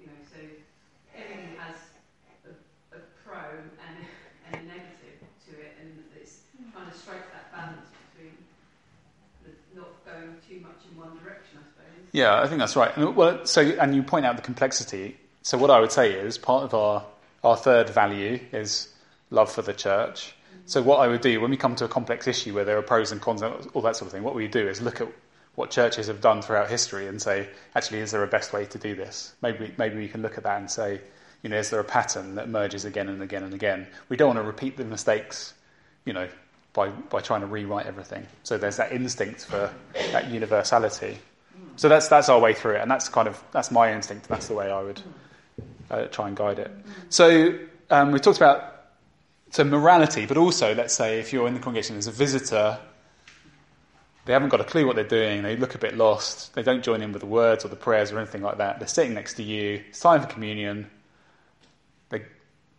[0.00, 0.40] you know, so
[1.12, 1.76] everything has
[2.48, 2.52] a,
[2.96, 3.92] a pro and
[6.92, 8.36] of strike that balance between
[9.44, 12.01] the- not going too much in one direction, I suppose.
[12.12, 12.94] Yeah, I think that's right.
[12.96, 15.16] And, well, so and you point out the complexity.
[15.42, 17.04] So what I would say is part of our
[17.42, 18.88] our third value is
[19.30, 20.34] love for the church.
[20.66, 22.82] So what I would do when we come to a complex issue where there are
[22.82, 25.08] pros and cons and all that sort of thing, what we do is look at
[25.54, 28.78] what churches have done throughout history and say, actually, is there a best way to
[28.78, 29.34] do this?
[29.42, 31.00] Maybe maybe we can look at that and say,
[31.42, 33.86] you know, is there a pattern that emerges again and again and again?
[34.08, 35.54] We don't want to repeat the mistakes,
[36.04, 36.28] you know,
[36.74, 38.26] by by trying to rewrite everything.
[38.44, 39.72] So there's that instinct for
[40.12, 41.18] that universality.
[41.76, 44.28] So that's that's our way through it, and that's kind of that's my instinct.
[44.28, 45.00] That's the way I would
[45.90, 46.70] uh, try and guide it.
[47.08, 47.58] So
[47.90, 48.72] um, we talked about
[49.50, 52.78] so morality, but also let's say if you're in the congregation as a visitor,
[54.24, 55.42] they haven't got a clue what they're doing.
[55.42, 56.54] They look a bit lost.
[56.54, 58.78] They don't join in with the words or the prayers or anything like that.
[58.78, 59.82] They're sitting next to you.
[59.88, 60.90] It's time for communion.
[62.08, 62.22] They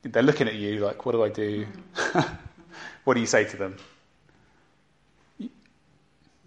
[0.03, 1.67] they're looking at you like, what do I do?
[3.03, 3.77] what do you say to them?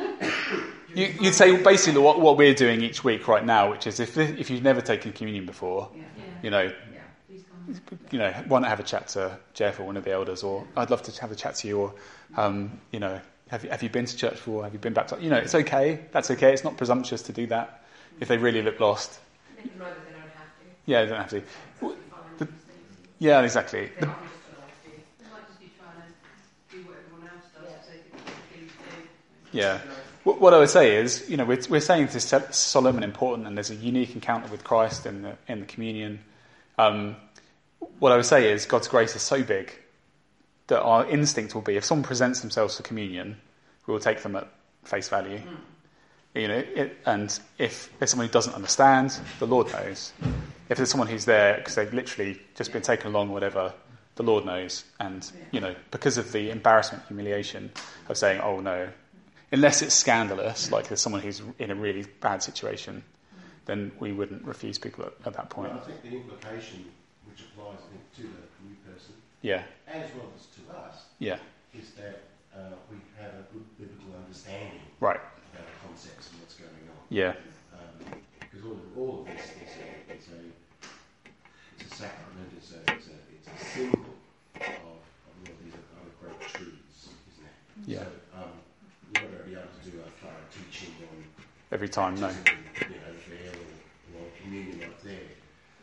[0.94, 4.16] You, you'd say basically what, what we're doing each week right now, which is if,
[4.16, 6.02] if you've never taken communion before, Yeah.
[6.42, 7.74] you know, Yeah.
[8.10, 10.66] You know, why not have a chat to Jeff or one of the elders, or
[10.76, 11.94] I'd love to have a chat to you, or,
[12.36, 14.64] um, you know, have you, have you been to church before?
[14.64, 15.22] Have you been baptized?
[15.22, 16.00] You know, it's okay.
[16.12, 16.52] That's okay.
[16.52, 17.84] It's not presumptuous to do that
[18.20, 19.18] if they really look lost.
[19.62, 20.64] They can run, but they don't have to.
[20.86, 21.36] Yeah, they don't have to.
[21.38, 22.48] It's the-
[23.18, 23.90] Yeah, exactly.
[24.00, 24.90] The- might just feel like to.
[25.24, 27.82] They might just be trying to do what everyone else does, Yeah.
[27.82, 28.72] so they can things
[29.52, 29.58] do.
[29.58, 29.80] Yeah.
[30.24, 33.04] What, what I would say is, you know, we're, we're saying this is solemn and
[33.04, 36.20] important, and there's a unique encounter with Christ in the in the communion.
[36.78, 37.16] Um,
[37.98, 39.72] what I would say is, God's grace is so big
[40.68, 43.40] that our instinct will be, if someone presents themselves for communion,
[43.86, 44.48] we will take them at
[44.84, 45.40] face value.
[46.34, 50.12] You know, it, and if there's someone who doesn't understand, the Lord knows.
[50.68, 53.72] If there's someone who's there because they've literally just been taken along, or whatever,
[54.16, 54.84] the Lord knows.
[55.00, 57.70] And you know, because of the embarrassment, humiliation
[58.08, 58.88] of saying, "Oh no,"
[59.52, 63.02] unless it's scandalous, like there's someone who's in a really bad situation,
[63.64, 65.72] then we wouldn't refuse people at, at that point.
[65.72, 66.84] Well, I think the implication,
[67.26, 71.38] which applies, think, to the new person, Yeah, as well as to us, yeah,
[71.72, 72.22] is that
[72.54, 75.20] uh, we have a good biblical understanding right,
[75.54, 76.54] about the concepts and what's
[77.10, 77.32] yeah,
[77.72, 80.38] Um, because all of, all of this is a, it's a,
[81.80, 84.04] it's a sacrament, it's a, it's a, it's a symbol
[84.56, 87.54] of, of all of these other great truths, isn't it?
[87.86, 87.98] yeah.
[88.04, 88.52] So, um,
[89.14, 91.24] you're not going to be able to do a thorough teaching on
[91.70, 92.28] Every time, no.
[92.28, 95.20] you know, there or, or communion right there.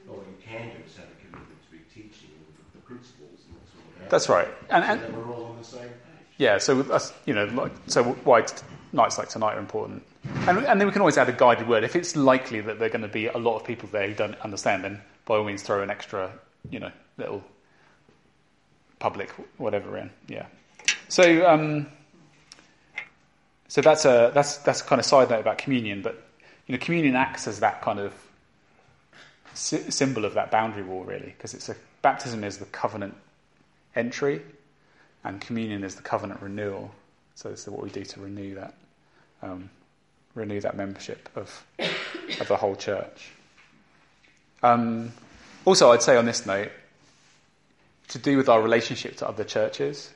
[0.08, 2.30] But what you can do is have a commitment to be teaching
[2.74, 4.10] the, the principles and what's all about.
[4.10, 4.48] That's right.
[4.72, 6.26] And, So and that we're all on the same page.
[6.38, 8.64] Yeah, so that's, you know, like, so why t-
[8.96, 10.04] nights like tonight are important,
[10.48, 12.88] and and then we can always add a guided word if it's likely that there
[12.88, 14.84] are going to be a lot of people there who don't understand.
[14.84, 16.32] Then by all means, throw an extra,
[16.70, 17.44] you know, little
[19.00, 20.10] public whatever in.
[20.28, 20.48] Yeah.
[21.10, 21.88] So um,
[23.68, 26.24] so that's a that's that's a kind of side note about communion, but
[26.68, 28.14] you know, communion acts as that kind of
[29.54, 33.16] sy- symbol of that boundary wall, really, because it's a baptism is the covenant
[33.96, 34.42] entry
[35.24, 36.92] and communion is the covenant renewal.
[37.36, 38.76] So this is what we do to renew that,
[39.46, 39.70] um,
[40.34, 41.66] renew that membership of
[42.40, 43.32] of the whole church.
[44.64, 45.14] Um,
[45.64, 46.72] also, I'd say on this note,
[48.10, 50.12] to do with our relationship to other churches.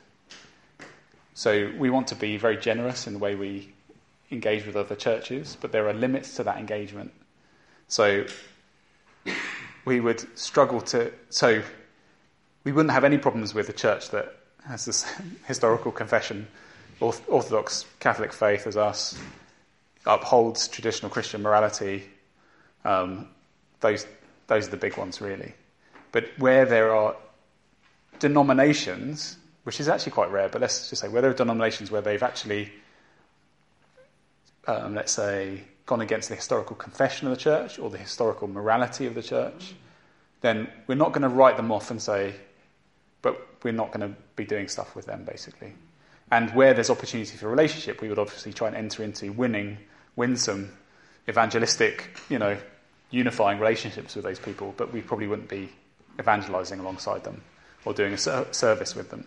[1.34, 3.72] So we want to be very generous in the way we
[4.32, 7.12] engage with other churches, but there are limits to that engagement.
[7.88, 8.26] So
[9.86, 11.12] we would struggle to.
[11.30, 11.62] So
[12.63, 14.36] we wouldn't have any problems with a church that
[14.68, 15.06] has this
[15.46, 16.48] historical confession,
[17.00, 19.18] Orthodox Catholic faith as us,
[20.06, 22.04] upholds traditional Christian morality.
[22.84, 23.30] Um,
[23.80, 24.06] those,
[24.48, 25.54] those are the big ones, really.
[26.12, 27.16] But where there are
[28.20, 32.02] denominations, which is actually quite rare, but let's just say where there are denominations where
[32.02, 32.72] they've actually,
[34.68, 39.06] um, let's say, gone against the historical confession of the church or the historical morality
[39.06, 39.74] of the church,
[40.42, 42.34] then we're not going to write them off and say,
[43.22, 45.74] but we're not going to be doing stuff with them, basically.
[46.32, 49.78] And where there's opportunity for relationship, we would obviously try and enter into winning,
[50.15, 50.72] winsome,
[51.28, 52.58] evangelistic, you know,
[53.12, 55.70] unifying relationships with those people, but we probably wouldn't be
[56.20, 57.42] evangelizing alongside them
[57.86, 59.26] or doing a ser- service with them.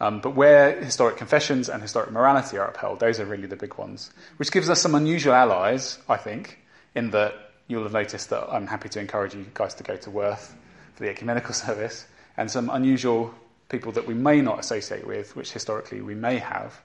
[0.00, 3.74] Um, but where historic confessions and historic morality are upheld, those are really the big
[3.74, 6.58] ones, which gives us some unusual allies, I think,
[6.94, 7.34] in that
[7.66, 10.54] you'll have noticed that I'm happy to encourage you guys to go to Worth
[10.94, 13.34] for the ecumenical service, and some unusual
[13.68, 16.80] people that we may not associate with, which historically we may have,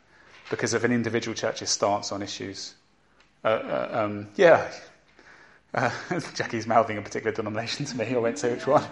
[0.49, 2.75] because of an individual church's stance on issues
[3.43, 4.71] uh, uh, um, yeah.
[5.73, 5.91] Uh,
[6.35, 8.15] Jackie's mouthing a particular denomination to me.
[8.15, 8.85] I won't say which one,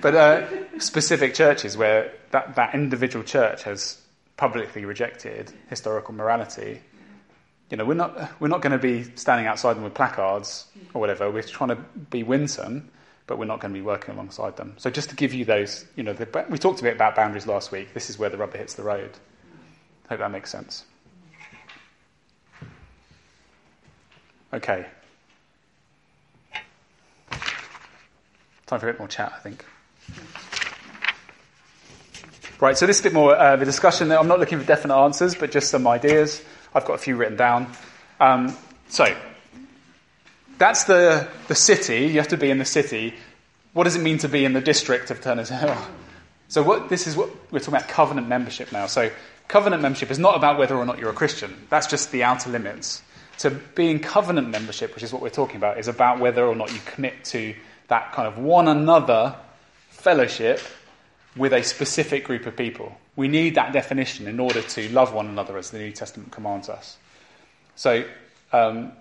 [0.00, 4.00] but uh, specific churches where that, that individual church has
[4.36, 6.80] publicly rejected historical morality.
[7.70, 11.00] You know, we're not we're not going to be standing outside them with placards or
[11.00, 11.30] whatever.
[11.30, 12.88] We're trying to be winsome,
[13.26, 14.74] but we're not going to be working alongside them.
[14.78, 17.46] So just to give you those, you know, the, we talked a bit about boundaries
[17.46, 17.94] last week.
[17.94, 19.10] This is where the rubber hits the road.
[20.08, 20.84] Hope that makes sense.
[24.52, 24.86] Okay.
[28.66, 29.64] Time for a bit more chat, I think.
[32.60, 34.12] Right, so this is a bit more uh, of a discussion.
[34.12, 36.42] I'm not looking for definite answers, but just some ideas.
[36.74, 37.72] I've got a few written down.
[38.20, 38.56] Um,
[38.88, 39.16] so,
[40.62, 42.06] that's the, the city.
[42.06, 43.14] You have to be in the city.
[43.72, 45.76] What does it mean to be in the district of Turners Hill?
[46.48, 48.84] So, what, this is what we're talking about covenant membership now.
[48.84, 49.10] So,
[49.48, 52.50] covenant membership is not about whether or not you're a Christian, that's just the outer
[52.50, 53.00] limits.
[53.38, 56.70] So, being covenant membership, which is what we're talking about, is about whether or not
[56.70, 57.54] you commit to
[57.88, 59.34] that kind of one another
[59.88, 60.60] fellowship
[61.34, 62.94] with a specific group of people.
[63.16, 66.68] We need that definition in order to love one another as the New Testament commands
[66.68, 66.98] us.
[67.76, 68.04] So
[68.52, 68.92] um,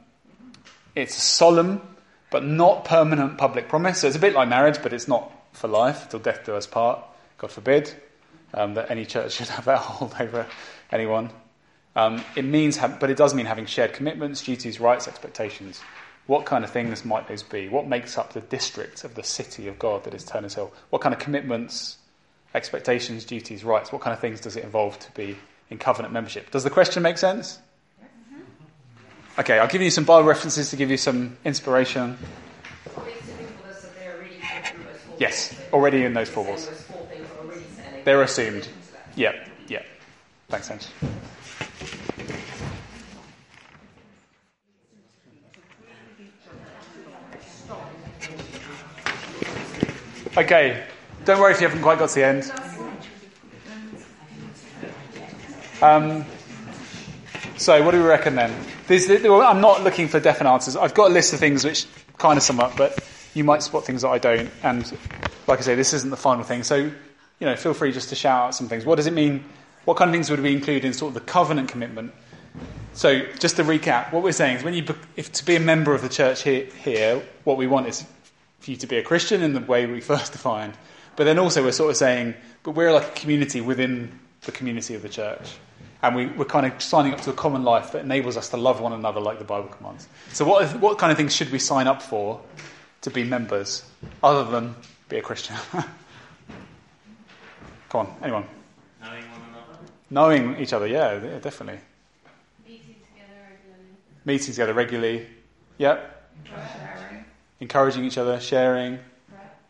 [0.95, 1.82] it's a solemn
[2.30, 3.99] but not permanent public promise.
[3.99, 6.65] So it's a bit like marriage, but it's not for life, till death do us
[6.65, 7.04] part.
[7.38, 7.93] God forbid
[8.54, 10.47] um, that any church should have that hold over
[10.91, 11.30] anyone.
[11.95, 15.82] Um, it means, but it does mean having shared commitments, duties, rights, expectations.
[16.27, 17.67] What kind of things might those be?
[17.67, 20.71] What makes up the district of the city of God that is Turners Hill?
[20.89, 21.97] What kind of commitments,
[22.56, 23.91] expectations, duties, rights?
[23.91, 25.38] What kind of things does it involve to be
[25.69, 26.51] in covenant membership?
[26.51, 27.60] Does the question make sense?
[29.41, 32.15] Okay, I'll give you some Bible references to give you some inspiration.
[35.17, 36.69] Yes, already in those four walls.
[38.06, 38.69] They're assumed.
[39.15, 39.34] Yeah,
[39.67, 39.82] yeah.
[40.47, 40.86] Thanks, Ange.
[50.38, 50.84] Okay,
[51.25, 52.51] don't worry if you haven't quite got to the end.
[55.82, 56.25] Um,
[57.58, 58.54] so, what do we reckon then?
[58.91, 60.75] I'm not looking for definite answers.
[60.75, 61.86] I've got a list of things which
[62.17, 63.01] kind of sum up, but
[63.34, 64.51] you might spot things that I don't.
[64.63, 64.91] And
[65.47, 66.63] like I say, this isn't the final thing.
[66.63, 66.91] So, you
[67.39, 68.86] know, feel free just to shout out some things.
[68.86, 69.43] What does it mean?
[69.86, 72.13] What kind of things would we include in sort of the covenant commitment?
[72.93, 74.84] So, just to recap, what we're saying is when you,
[75.15, 78.06] if to be a member of the church here, here what we want is
[78.60, 80.73] for you to be a Christian in the way we first defined.
[81.15, 84.95] But then also we're sort of saying, but we're like a community within the community
[84.95, 85.58] of the church.
[86.03, 88.57] And we, we're kind of signing up to a common life that enables us to
[88.57, 90.07] love one another like the Bible commands.
[90.33, 92.41] So, what, what kind of things should we sign up for
[93.01, 93.83] to be members,
[94.23, 94.75] other than
[95.09, 95.55] be a Christian?
[97.89, 98.45] Come on, anyone?
[99.01, 99.77] Knowing one another?
[100.09, 101.81] Knowing each other, yeah, yeah definitely.
[102.65, 103.89] Meeting together regularly.
[104.25, 105.27] Meeting together regularly.
[105.77, 106.31] Yep.
[106.45, 107.25] Sharing.
[107.59, 108.99] Encouraging each other, sharing.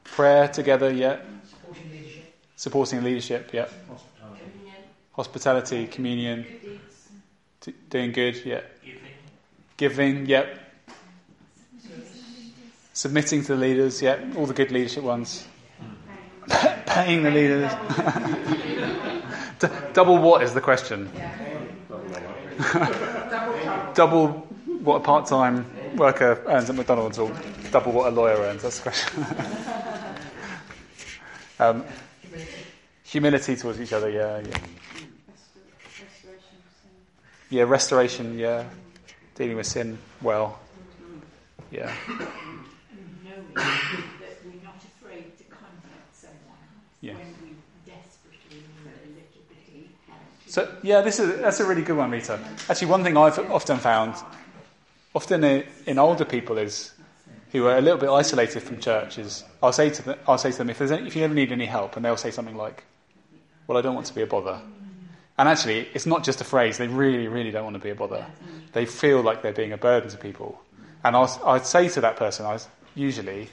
[0.04, 1.17] Prayer together, yeah.
[1.50, 2.36] Supporting leadership.
[2.56, 3.67] Supporting leadership, yeah.
[5.22, 6.48] Hospitality, communion.
[7.60, 8.62] T- doing good, yeah.
[9.78, 10.58] Giving, yep.
[12.94, 14.20] Submitting to the leaders, yep.
[14.36, 15.46] All the good leadership ones.
[16.88, 17.72] Paying the leaders.
[19.60, 21.08] D- double what is the question?
[23.94, 24.30] double
[24.82, 27.32] what a part time worker earns at McDonald's or
[27.70, 28.64] double what a lawyer earns?
[28.64, 29.26] That's the question.
[31.60, 31.86] um,
[33.12, 34.58] humility towards each other, yeah, yeah.
[37.52, 38.64] Yeah, restoration, yeah.
[39.36, 40.58] Dealing with sin well.
[41.70, 41.94] Yeah.
[42.08, 42.24] Knowing
[43.54, 46.64] that we're not afraid to contact someone
[47.02, 47.16] Yeah.
[47.16, 50.22] when we desperately need a little bit of help.
[50.48, 52.40] So yeah, this is that's a really good one, Rita.
[52.70, 54.16] Actually, one thing I've often found,
[55.14, 56.94] often in, in older people, is
[57.52, 59.18] who are a little bit isolated from church.
[59.18, 61.34] Is I'll say to them, I'll say to them if there's any, if you ever
[61.34, 62.86] need any help, and they'll say something like,
[63.68, 64.62] "Well, I don't want to be a bother."
[65.38, 66.78] And actually, it's not just a phrase.
[66.78, 68.26] They really, really don't want to be a bother.
[68.74, 70.62] They feel like they're being a burden to people.
[71.04, 72.60] And I'll, I'd say to that person, I
[72.96, 73.50] usually,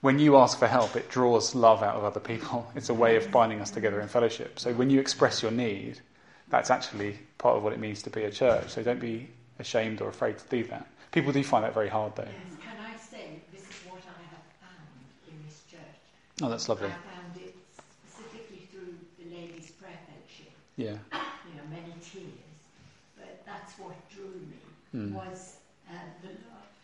[0.00, 2.70] when you ask for help, it draws love out of other people.
[2.76, 4.58] It's a way of binding us together in fellowship.
[4.58, 6.00] So when you express your need,
[6.48, 8.70] that's actually part of what it means to be a church.
[8.70, 9.28] So don't be
[9.58, 10.86] ashamed or afraid to do that.
[11.12, 12.24] People do find that very hard, though.
[12.24, 14.88] Yes, can I say this is what I have found
[15.28, 15.80] in this church?
[16.42, 16.88] Oh, that's lovely.
[16.88, 17.54] I found it
[18.06, 20.52] specifically through the ladies' prayer fellowship.
[20.76, 20.90] Yeah.
[20.90, 22.24] You know, many tears,
[23.16, 24.56] but that's what drew me
[24.94, 25.12] Mm.
[25.12, 25.56] was
[25.90, 26.36] uh, the love.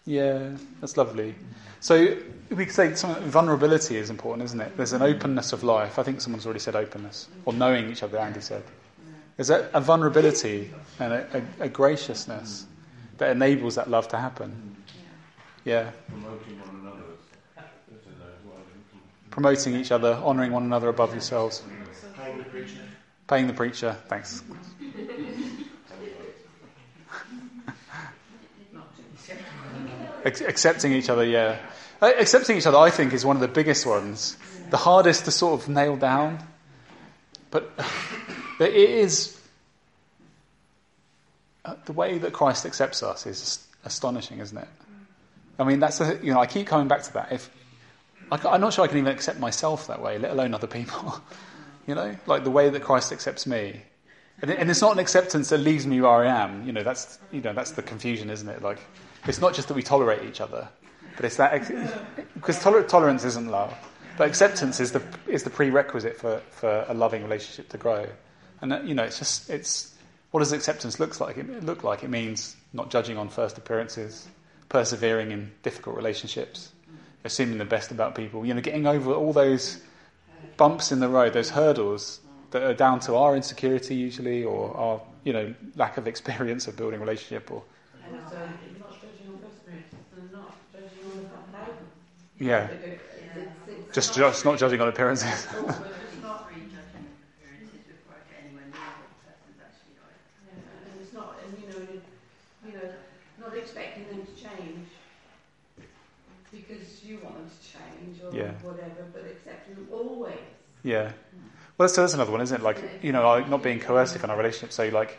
[0.05, 1.35] Yeah, that's lovely.
[1.79, 2.17] So
[2.51, 4.77] we could say some vulnerability is important, isn't it?
[4.77, 5.97] There's an openness of life.
[5.99, 8.19] I think someone's already said openness, or knowing each other.
[8.19, 8.65] Andy said.
[9.37, 12.67] There's a, a vulnerability and a, a, a graciousness
[13.19, 14.77] that enables that love to happen.
[15.65, 15.91] Yeah.
[16.09, 17.05] Promoting one another
[17.57, 17.65] as,
[17.97, 18.57] as in there as well.
[19.31, 21.63] Promoting each other, honouring one another above yourselves.
[22.19, 22.81] Paying the preacher.
[23.31, 23.97] Paying the preacher.
[24.09, 24.43] Thanks.
[30.25, 31.59] Accepting each other, yeah.
[32.03, 34.37] Uh, Accepting each other, I think, is one of the biggest ones.
[34.71, 36.39] The hardest to sort of nail down.
[37.51, 37.71] But
[38.59, 39.39] but it is.
[41.65, 44.69] uh, The way that Christ accepts us is astonishing, isn't it?
[45.59, 47.33] I mean, that's you know, I keep coming back to that.
[47.33, 47.49] If
[48.33, 51.21] I'm not sure I can even accept myself that way, let alone other people.
[51.91, 53.83] you know, like the way that Christ accepts me,
[54.41, 56.65] and, and it's not an acceptance that leaves me where I am.
[56.65, 58.63] You know, that's you know that's the confusion, isn't it?
[58.63, 58.79] Like,
[59.27, 60.69] it's not just that we tolerate each other,
[61.17, 61.51] but it's that
[62.35, 63.75] because toler- tolerance isn't love,
[64.17, 68.07] but acceptance is the is the prerequisite for, for a loving relationship to grow.
[68.61, 69.93] And uh, you know, it's just it's
[70.31, 71.39] what does acceptance looks like?
[71.39, 74.29] It look like it means not judging on first appearances,
[74.69, 76.71] persevering in difficult relationships,
[77.25, 78.47] assuming the best about people.
[78.47, 79.83] You know, getting over all those
[80.57, 82.21] bumps in the road, those hurdles
[82.51, 86.77] that are down to our insecurity usually, or our you know lack of experience of
[86.77, 87.63] building a relationship, or
[87.95, 89.95] And also, not judging on perseverance
[90.33, 91.77] not judging on
[92.39, 92.69] yeah,
[93.93, 95.29] just just not judging on appearances.
[95.29, 95.53] It's
[96.23, 100.21] not prejudging appearances before I get anywhere near what the person's actually like.
[100.47, 102.01] Yeah, and it's not, and you know, you,
[102.65, 102.91] you know,
[103.39, 104.89] not expecting them to change
[106.51, 108.53] because you want them to change or Yeah.
[108.63, 109.40] whatever, but accepting them
[109.93, 110.37] always.
[110.83, 111.13] Yeah.
[111.77, 112.63] Well, that's, that's another one, isn't it?
[112.63, 114.73] Like, you know, like not being coercive in our relationship.
[114.73, 115.19] So, like,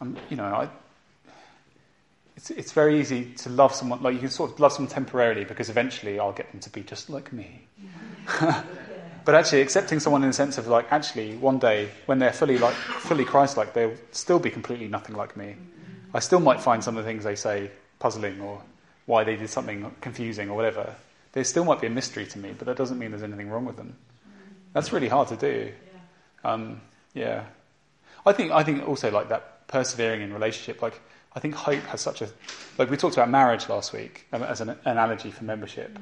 [0.00, 0.68] um, you know, I,
[2.36, 4.02] it's it's very easy to love someone.
[4.02, 6.82] Like, you can sort of love someone temporarily because eventually I'll get them to be
[6.82, 7.66] just like me.
[8.40, 12.58] but actually, accepting someone in the sense of like, actually, one day when they're fully
[12.58, 15.56] like fully Christ-like, they'll still be completely nothing like me.
[16.12, 18.62] I still might find some of the things they say puzzling or
[19.06, 20.94] why they did something confusing or whatever.
[21.36, 23.66] They still might be a mystery to me, but that doesn't mean there's anything wrong
[23.66, 23.94] with them.
[24.72, 25.70] That's really hard to do.
[26.42, 26.80] Um,
[27.12, 27.44] yeah,
[28.24, 30.80] I think I think also like that persevering in relationship.
[30.80, 30.98] Like
[31.34, 32.30] I think hope has such a
[32.78, 35.98] like we talked about marriage last week um, as an analogy for membership.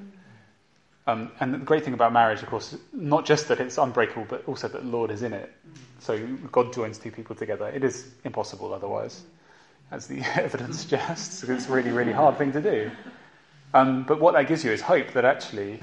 [1.08, 4.46] Um, and the great thing about marriage, of course, not just that it's unbreakable, but
[4.46, 5.52] also that the Lord is in it.
[5.98, 6.16] So
[6.52, 7.66] God joins two people together.
[7.70, 9.24] It is impossible otherwise,
[9.90, 11.42] as the evidence suggests.
[11.42, 12.92] It's a really, really hard thing to do.
[13.74, 15.80] Um, but what that gives you is hope that actually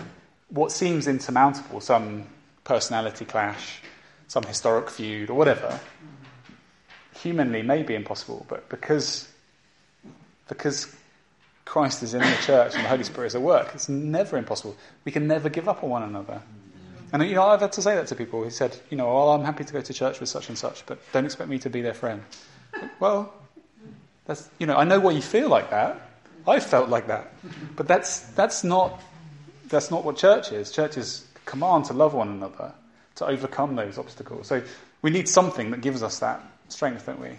[0.49, 2.25] what seems insurmountable, some
[2.63, 3.81] personality clash,
[4.27, 5.77] some historic feud, or whatever,
[7.19, 9.27] humanly may be impossible, but because,
[10.47, 10.95] because
[11.65, 14.75] Christ is in the church and the Holy Spirit is at work, it's never impossible.
[15.03, 16.41] We can never give up on one another.
[17.11, 19.31] And you know, I've had to say that to people who said, you know, well,
[19.31, 21.69] I'm happy to go to church with such and such, but don't expect me to
[21.69, 22.23] be their friend.
[23.01, 23.33] well,
[24.25, 26.10] that's you know, I know why you feel like that.
[26.47, 27.33] I felt like that,
[27.75, 29.01] but that's that's not
[29.67, 30.71] that's not what church is.
[30.71, 32.73] Church is a command to love one another,
[33.15, 34.47] to overcome those obstacles.
[34.47, 34.61] So
[35.01, 37.29] we need something that gives us that strength, don't we?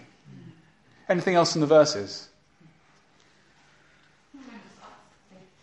[1.09, 2.29] Anything else in the verses?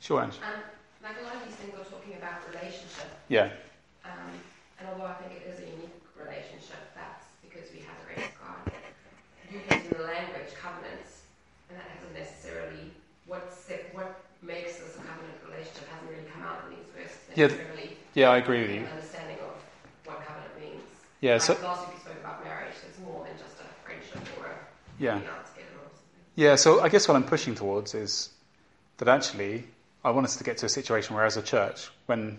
[0.01, 0.35] Sure, Ange.
[0.43, 0.61] Um,
[1.03, 3.53] like a lot of these things are talking about relationship, Yeah,
[4.05, 4.33] um,
[4.79, 8.33] and although I think it is a unique relationship, that's because we have the grace
[8.33, 8.73] of God.
[9.53, 11.29] You use the language covenants,
[11.69, 16.43] and that hasn't necessarily what's it, what makes this a covenant relationship hasn't really come
[16.49, 17.97] out in these verses Yeah, necessarily.
[18.13, 18.85] yeah, I agree with you.
[18.85, 20.83] Understanding of what covenant means.
[21.23, 22.75] Yeah, like so last week we spoke about marriage.
[22.75, 24.55] so It's more than just a friendship or a
[24.99, 25.19] yeah.
[25.19, 26.21] being out together or something.
[26.37, 28.29] Yeah, so I guess what I'm pushing towards is
[28.99, 29.65] that actually
[30.05, 32.39] I want us to get to a situation where, as a church, when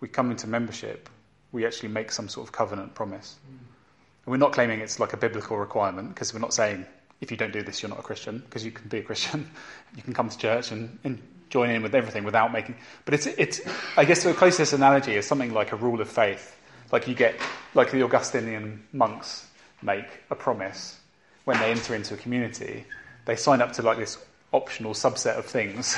[0.00, 1.08] we come into membership,
[1.52, 3.36] we actually make some sort of covenant promise.
[3.48, 6.84] And we're not claiming it's like a biblical requirement because we're not saying
[7.22, 9.50] if you don't do this, you're not a Christian because you can be a Christian.
[9.96, 11.22] you can come to church and, and
[11.54, 12.74] join in with everything without making.
[13.04, 13.60] But it's, it's
[13.96, 16.60] I guess the closest analogy is something like a rule of faith.
[16.90, 17.36] Like you get,
[17.74, 19.46] like the Augustinian monks
[19.80, 20.98] make a promise
[21.44, 22.84] when they enter into a community.
[23.24, 24.18] They sign up to like this
[24.52, 25.96] optional subset of things.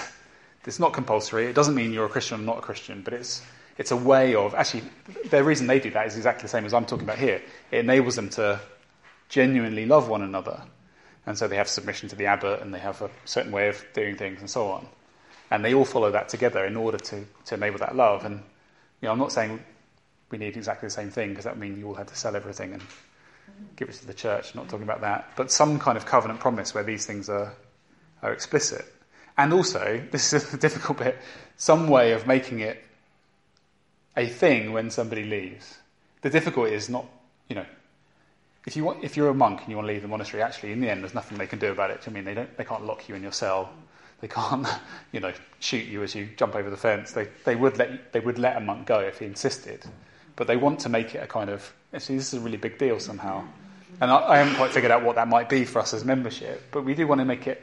[0.67, 1.47] It's not compulsory.
[1.47, 3.41] It doesn't mean you're a Christian or not a Christian, but it's
[3.79, 4.83] it's a way of actually
[5.31, 7.41] the reason they do that is exactly the same as I'm talking about here.
[7.71, 8.61] It enables them to
[9.29, 10.61] genuinely love one another.
[11.25, 13.85] And so they have submission to the abbot and they have a certain way of
[13.95, 14.89] doing things and so on.
[15.51, 18.25] And they all follow that together in order to, to enable that love.
[18.25, 18.37] And
[19.01, 19.61] you know, I'm not saying
[20.31, 22.35] we need exactly the same thing because that would mean you all had to sell
[22.35, 22.83] everything and
[23.77, 24.55] give it to the church.
[24.55, 25.31] I'm not talking about that.
[25.37, 27.55] But some kind of covenant promise where these things are,
[28.23, 28.85] are explicit.
[29.39, 31.19] And also, this is the difficult bit,
[31.57, 32.83] some way of making it
[34.17, 35.79] a thing when somebody leaves.
[36.23, 37.07] The difficulty is not,
[37.49, 37.67] you know,
[38.67, 40.73] if you want, if you're a monk and you want to leave the monastery, actually,
[40.73, 42.03] in the end, there's nothing they can do about it.
[42.07, 43.71] I mean, they don't, they can't lock you in your cell.
[44.21, 44.67] They can't,
[45.13, 47.13] you know, shoot you as you jump over the fence.
[47.13, 49.85] They, they would let, they would let a monk go if he insisted,
[50.37, 51.73] but they want to make it a kind of.
[51.93, 53.45] Actually, this is a really big deal somehow,
[54.01, 56.63] and I, I haven't quite figured out what that might be for us as membership.
[56.71, 57.63] But we do want to make it.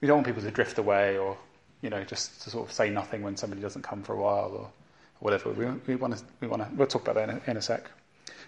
[0.00, 1.36] We don't want people to drift away or,
[1.82, 4.52] you know, just to sort of say nothing when somebody doesn't come for a while
[4.52, 4.70] or
[5.18, 5.50] whatever.
[5.50, 6.24] We, we want to.
[6.40, 6.68] We want to.
[6.76, 7.90] We'll talk about that in a, in a sec.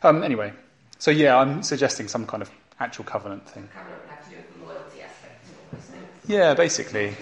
[0.02, 0.52] Um, anyway,
[0.98, 3.68] so yeah, I'm suggesting some kind of actual covenant thing.
[3.74, 6.19] Covenant would have to do with the loyalty aspect and all those things.
[6.30, 7.16] Yeah, basically,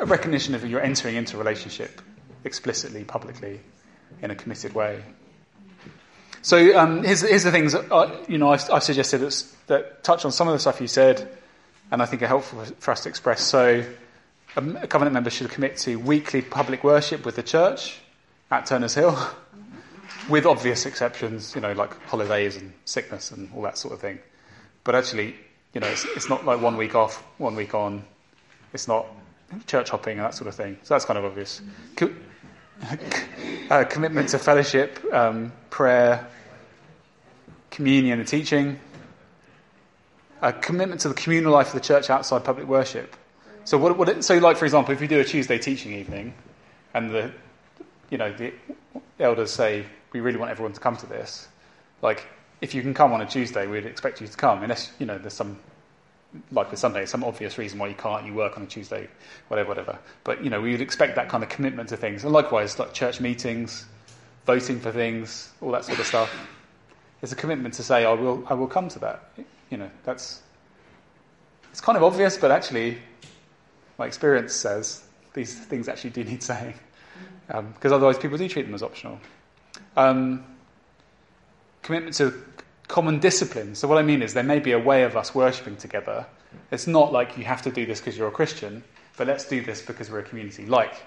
[0.00, 2.00] a recognition of you're entering into a relationship
[2.44, 3.58] explicitly, publicly,
[4.22, 5.02] in a committed way.
[6.40, 9.18] So um, here's, here's the things uh, you know I've, I've suggested
[9.66, 11.28] that touch on some of the stuff you said,
[11.90, 13.42] and I think are helpful for us to express.
[13.42, 13.84] So
[14.56, 17.98] um, a covenant member should commit to weekly public worship with the church
[18.52, 19.18] at Turners Hill,
[20.30, 24.20] with obvious exceptions, you know, like holidays and sickness and all that sort of thing.
[24.84, 25.34] But actually,
[25.74, 28.04] you know, it's, it's not like one week off, one week on.
[28.72, 29.06] It's not
[29.66, 30.78] church hopping and that sort of thing.
[30.82, 31.60] So that's kind of obvious.
[31.96, 32.14] Co-
[33.70, 36.26] uh, commitment to fellowship, um, prayer,
[37.70, 38.78] communion and teaching.
[40.42, 43.14] A commitment to the communal life of the church outside public worship.
[43.64, 46.32] So, what, what it, so like for example, if you do a Tuesday teaching evening,
[46.94, 47.30] and the,
[48.08, 48.52] you know, the
[49.18, 51.46] elders say we really want everyone to come to this,
[52.00, 52.26] like
[52.60, 55.18] if you can come on a Tuesday, we'd expect you to come, unless you know
[55.18, 55.58] there's some
[56.52, 59.08] like with Sunday, some obvious reason why you can't, you work on a Tuesday,
[59.48, 59.98] whatever, whatever.
[60.24, 62.24] But, you know, we would expect that kind of commitment to things.
[62.24, 63.84] And likewise, like church meetings,
[64.46, 66.34] voting for things, all that sort of stuff.
[67.20, 69.30] There's a commitment to say, I will, I will come to that.
[69.70, 70.42] You know, that's,
[71.70, 72.98] it's kind of obvious, but actually,
[73.98, 75.02] my experience says
[75.34, 76.74] these things actually do need saying.
[77.50, 79.20] Um, because otherwise people do treat them as optional.
[79.96, 80.44] Um,
[81.82, 82.32] commitment to
[82.90, 83.74] common discipline.
[83.74, 86.26] So what I mean is there may be a way of us worshipping together.
[86.70, 88.82] It's not like you have to do this because you're a Christian,
[89.16, 90.66] but let's do this because we're a community.
[90.66, 91.00] Like,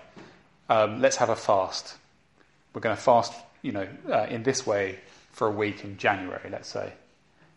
[0.70, 1.96] um, let's have a fast.
[2.74, 5.00] We're going to fast, you know, uh, in this way
[5.32, 6.94] for a week in January, let's say.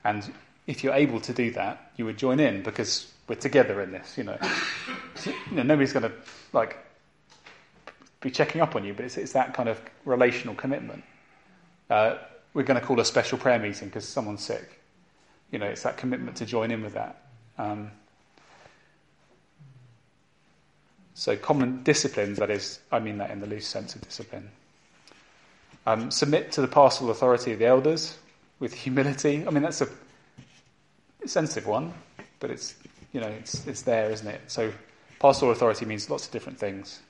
[0.04, 0.30] And
[0.66, 4.18] if you're able to do that, you would join in because we're together in this.
[4.18, 4.38] You know,
[5.24, 6.12] you know nobody's going to
[6.52, 6.76] like
[8.20, 11.04] be checking up on you, but it's, it's that kind of relational commitment.
[11.88, 12.16] Uh,
[12.56, 14.80] we're going to call a special prayer meeting because someone's sick.
[15.50, 17.26] You know, it's that commitment to join in with that.
[17.58, 17.90] Um,
[21.12, 24.48] so, common disciplines, that is, I mean that in the loose sense of discipline.
[25.86, 28.16] Um, submit to the pastoral authority of the elders
[28.58, 29.46] with humility.
[29.46, 29.88] I mean, that's a
[31.26, 31.92] sensitive one,
[32.40, 32.74] but it's,
[33.12, 34.40] you know, it's, it's there, isn't it?
[34.46, 34.72] So,
[35.20, 37.00] pastoral authority means lots of different things.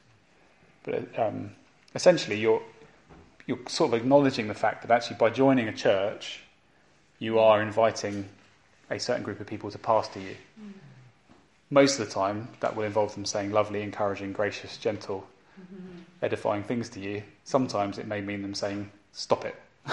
[0.83, 1.53] But um,
[1.95, 2.63] essentially, you're,
[3.47, 6.41] you're sort of acknowledging the fact that actually by joining a church,
[7.19, 8.29] you are inviting
[8.91, 10.37] a certain group of people to pastor you.
[10.61, 10.73] Mm.
[11.71, 15.27] Most of the time, that will involve them saying lovely, encouraging, gracious, gentle,
[15.61, 16.01] mm-hmm.
[16.23, 17.23] edifying things to you.
[17.45, 19.57] Sometimes it may mean them saying, stop it.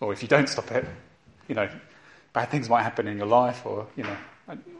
[0.00, 0.86] or if you don't stop it,
[1.48, 1.68] you know,
[2.32, 4.16] bad things might happen in your life, or, you know,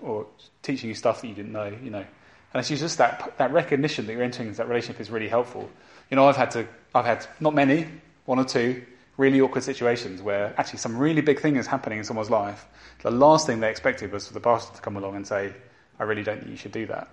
[0.02, 0.26] or
[0.62, 2.04] teaching you stuff that you didn't know, you know.
[2.52, 5.68] And it's just that, that recognition that you're entering into that relationship is really helpful.
[6.10, 7.86] You know, I've had to, I've had not many,
[8.24, 8.84] one or two,
[9.16, 12.66] really awkward situations where actually some really big thing is happening in someone's life.
[13.02, 15.52] The last thing they expected was for the pastor to come along and say,
[15.98, 17.08] I really don't think you should do that.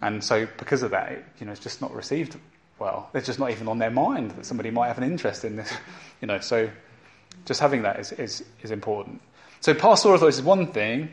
[0.00, 2.36] And so because of that, it, you know, it's just not received
[2.78, 3.10] well.
[3.14, 5.72] It's just not even on their mind that somebody might have an interest in this,
[6.20, 6.68] you know, so
[7.44, 9.20] just having that is, is, is important.
[9.60, 11.10] So pastoral authority is one thing.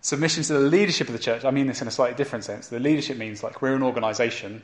[0.00, 2.68] Submission to the leadership of the church, I mean this in a slightly different sense.
[2.68, 4.62] The leadership means like we're an organisation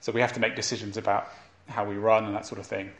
[0.00, 1.28] so we have to make decisions about
[1.68, 2.90] how we run and that sort of thing.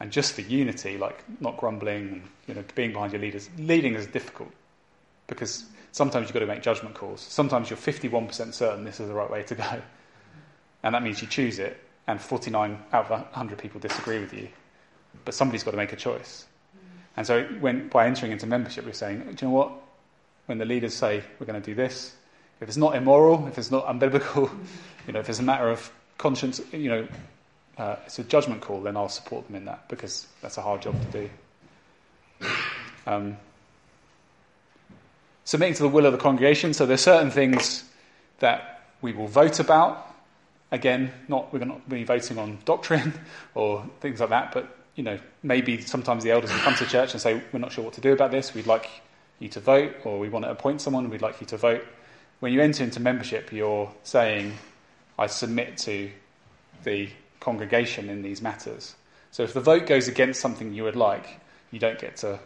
[0.00, 3.94] And just for unity, like not grumbling and you know, being behind your leaders, leading
[3.94, 4.50] is difficult
[5.26, 7.20] because sometimes you've got to make judgment calls.
[7.20, 9.82] Sometimes you're 51% certain this is the right way to go.
[10.82, 14.48] And that means you choose it, and 49 out of 100 people disagree with you.
[15.24, 16.46] But somebody's got to make a choice.
[17.16, 19.72] And so when, by entering into membership, we're saying, do you know what?
[20.46, 22.14] When the leaders say we're going to do this,
[22.60, 24.50] if it's not immoral, if it's not unbiblical,
[25.06, 27.08] you know, if it's a matter of conscience, you know,
[27.78, 30.82] uh, it's a judgment call, then I'll support them in that because that's a hard
[30.82, 31.28] job to
[32.40, 32.46] do.
[33.06, 33.36] Um,
[35.44, 36.74] submitting to the will of the congregation.
[36.74, 37.84] So there's certain things
[38.40, 40.06] that we will vote about.
[40.70, 43.12] Again, not we're not really voting on doctrine
[43.54, 47.12] or things like that, but you know, maybe sometimes the elders will come to church
[47.12, 48.54] and say, "We're not sure what to do about this.
[48.54, 48.88] We'd like
[49.38, 51.08] you to vote, or we want to appoint someone.
[51.08, 51.84] We'd like you to vote."
[52.40, 54.52] When you enter into membership, you're saying,
[55.20, 56.10] I submit to
[56.82, 57.08] the
[57.38, 58.96] congregation in these matters.
[59.30, 61.40] So if the vote goes against something you would like,
[61.70, 62.40] You don't get to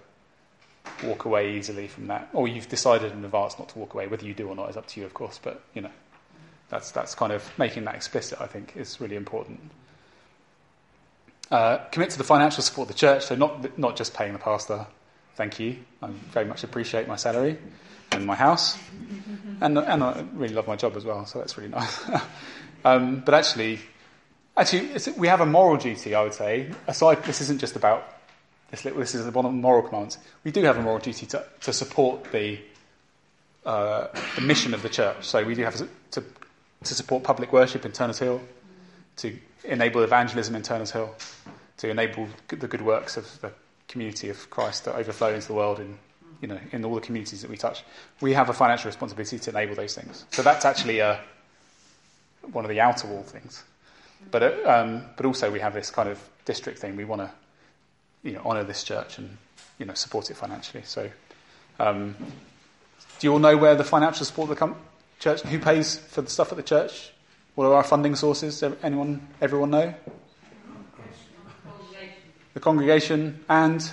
[1.03, 4.07] walk away easily from that, or you've decided in advance not to walk away.
[4.07, 5.41] Whether you do or not is up to you, of course.
[5.43, 5.91] But you know,
[6.68, 8.41] that's that's kind of making that explicit.
[8.41, 9.61] I think is really important.
[11.51, 14.39] Uh, commit to the financial support of the church, so not not just paying the
[14.39, 14.87] pastor.
[15.37, 15.79] Thank you.
[16.03, 17.59] I very much appreciate my salary
[18.12, 18.79] and my house,
[19.61, 21.25] and and I really love my job as well.
[21.27, 21.99] So that's really nice.
[22.85, 23.80] um, but actually,
[24.57, 26.14] actually, we have a moral duty.
[26.14, 26.70] I would say.
[26.87, 28.05] Aside, this isn't just about
[28.70, 28.85] this.
[28.85, 30.18] Little, this is one of the moral commands.
[30.45, 32.61] We do have a moral duty to to support the
[33.64, 35.24] uh, the mission of the church.
[35.24, 35.76] So we do have
[36.12, 36.24] to
[36.85, 38.41] to support public worship in Turners Hill,
[39.16, 41.14] to enable evangelism in Turners Hill,
[41.78, 43.53] to enable the good works of the
[43.89, 45.99] community of Christ to overflow into the world in,
[46.41, 47.85] you know, in all the communities that we touch.
[48.20, 50.26] We have a financial responsibility to enable those things.
[50.30, 51.20] So that's actually a,
[52.53, 53.62] one of the outer wall things.
[54.30, 56.97] But, uh, um, but also we have this kind of district thing.
[56.97, 57.30] We want to,
[58.22, 59.36] you know, honour this church and,
[59.78, 60.82] you know, support it financially.
[60.84, 61.11] So,
[61.78, 62.16] um,
[63.18, 64.76] do you all know where the financial support of the com-
[65.18, 67.12] church, who pays for the stuff at the church?
[67.55, 68.62] What are our funding sources?
[68.82, 69.95] Anyone, everyone know?
[72.55, 73.90] The congregation and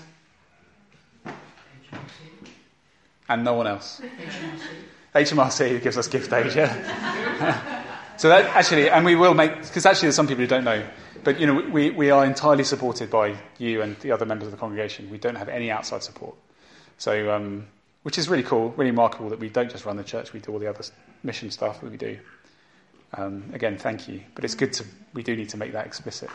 [3.31, 4.01] and no one else.
[5.15, 7.77] HMRC, who gives us gift aid, yeah.
[8.21, 10.85] so that actually, and we will make because actually there's some people who don't know,
[11.23, 14.51] but you know we, we are entirely supported by you and the other members of
[14.51, 15.09] the congregation.
[15.09, 16.35] We don't have any outside support,
[16.99, 17.65] so um,
[18.03, 20.51] which is really cool, really remarkable that we don't just run the church; we do
[20.51, 20.83] all the other
[21.23, 22.19] mission stuff that we do.
[23.17, 24.21] Um, again, thank you.
[24.35, 26.29] But it's good to, we do need to make that explicit.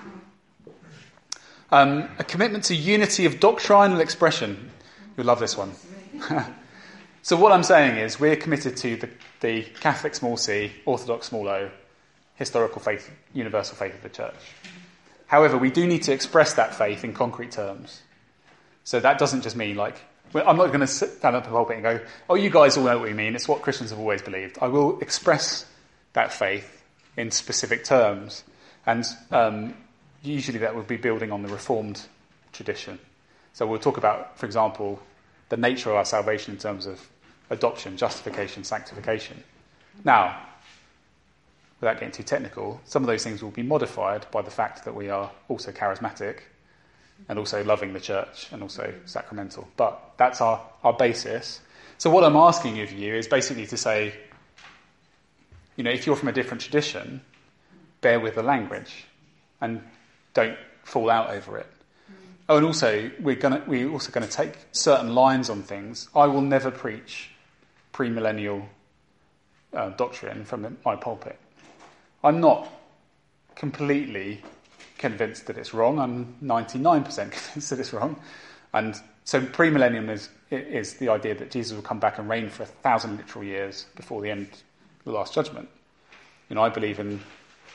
[1.70, 4.72] Um, a commitment to unity of doctrinal expression.
[5.16, 5.70] You'll love this one.
[7.26, 9.08] so, what I'm saying is, we're committed to the,
[9.40, 11.72] the Catholic small c, Orthodox small o,
[12.36, 14.36] historical faith, universal faith of the church.
[15.26, 18.00] However, we do need to express that faith in concrete terms.
[18.84, 19.96] So, that doesn't just mean like,
[20.36, 22.00] I'm not going to stand up the pulpit and go,
[22.30, 23.34] oh, you guys all know what we mean.
[23.34, 24.58] It's what Christians have always believed.
[24.62, 25.66] I will express
[26.12, 26.84] that faith
[27.16, 28.44] in specific terms.
[28.86, 29.74] And um,
[30.22, 32.02] usually that would be building on the Reformed
[32.52, 33.00] tradition.
[33.52, 35.02] So we'll talk about, for example,
[35.48, 37.08] the nature of our salvation in terms of
[37.50, 39.42] adoption, justification, sanctification.
[40.04, 40.40] Now,
[41.80, 44.94] without getting too technical, some of those things will be modified by the fact that
[44.94, 46.40] we are also charismatic
[47.28, 49.66] and also loving the church and also sacramental.
[49.76, 51.60] But that's our, our basis.
[51.98, 54.14] So, what I'm asking of you is basically to say,
[55.76, 57.20] you know, if you're from a different tradition,
[58.00, 59.04] bear with the language
[59.60, 59.82] and
[60.34, 61.66] don't fall out over it.
[62.48, 66.08] Oh, and also we're gonna we're also going to take certain lines on things.
[66.14, 67.30] I will never preach
[67.96, 68.62] premillennial
[69.72, 71.38] uh, doctrine from my pulpit.
[72.22, 72.68] I'm not
[73.54, 74.42] completely
[74.98, 75.98] convinced that it's wrong.
[75.98, 78.20] I'm 99% convinced that it's wrong.
[78.72, 82.62] And so premillennium is is the idea that Jesus will come back and reign for
[82.62, 85.68] a thousand literal years before the end of the Last Judgment.
[86.48, 87.20] You know, I believe in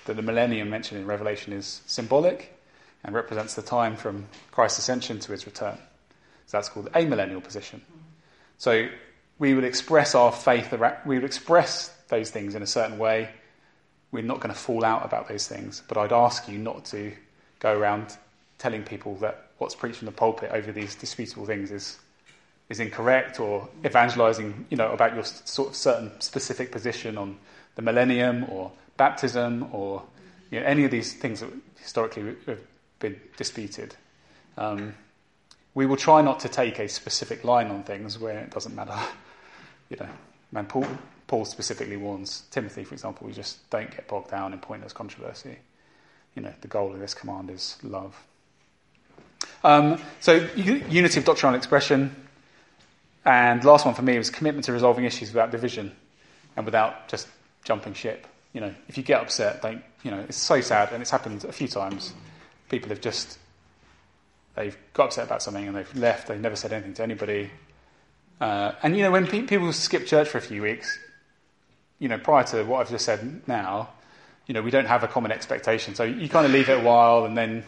[0.06, 2.58] that the millennium mentioned in Revelation is symbolic
[3.04, 5.78] and represents the time from Christ's ascension to his return.
[6.46, 7.82] So that's called amillennial position.
[8.58, 8.88] So
[9.42, 10.72] we will express our faith,
[11.04, 13.28] we will express those things in a certain way.
[14.12, 17.12] We're not going to fall out about those things, but I'd ask you not to
[17.58, 18.16] go around
[18.60, 21.98] telling people that what's preached from the pulpit over these disputable things is
[22.70, 27.36] is incorrect or evangelizing, you know, about your sort of certain specific position on
[27.76, 30.04] the millennium or baptism or
[30.52, 32.62] you know, any of these things that historically have
[33.00, 33.96] been disputed.
[34.56, 34.94] Um,
[35.74, 39.00] we will try not to take a specific line on things where it doesn't matter.
[39.92, 40.10] you know,
[40.54, 40.88] man, Paul,
[41.28, 45.58] Paul specifically warns Timothy, for example, we just don't get bogged down in pointless controversy.
[46.36, 48.16] You know, the goal of this command is love.
[49.64, 52.16] Um, so, unity of doctrinal expression,
[53.26, 55.92] and last one for me was commitment to resolving issues without division
[56.56, 57.28] and without just
[57.66, 58.26] jumping ship.
[58.54, 61.44] You know, if you get upset, don't, you know, it's so sad and it's happened
[61.44, 62.14] a few times.
[62.70, 63.38] People have just,
[64.56, 67.52] they've got upset about something and they've left, they've never said anything to anybody.
[68.42, 70.98] Uh, and, you know, when pe- people skip church for a few weeks,
[72.00, 73.90] you know, prior to what I've just said now,
[74.48, 75.94] you know, we don't have a common expectation.
[75.94, 77.64] So you kind of leave it a while and then,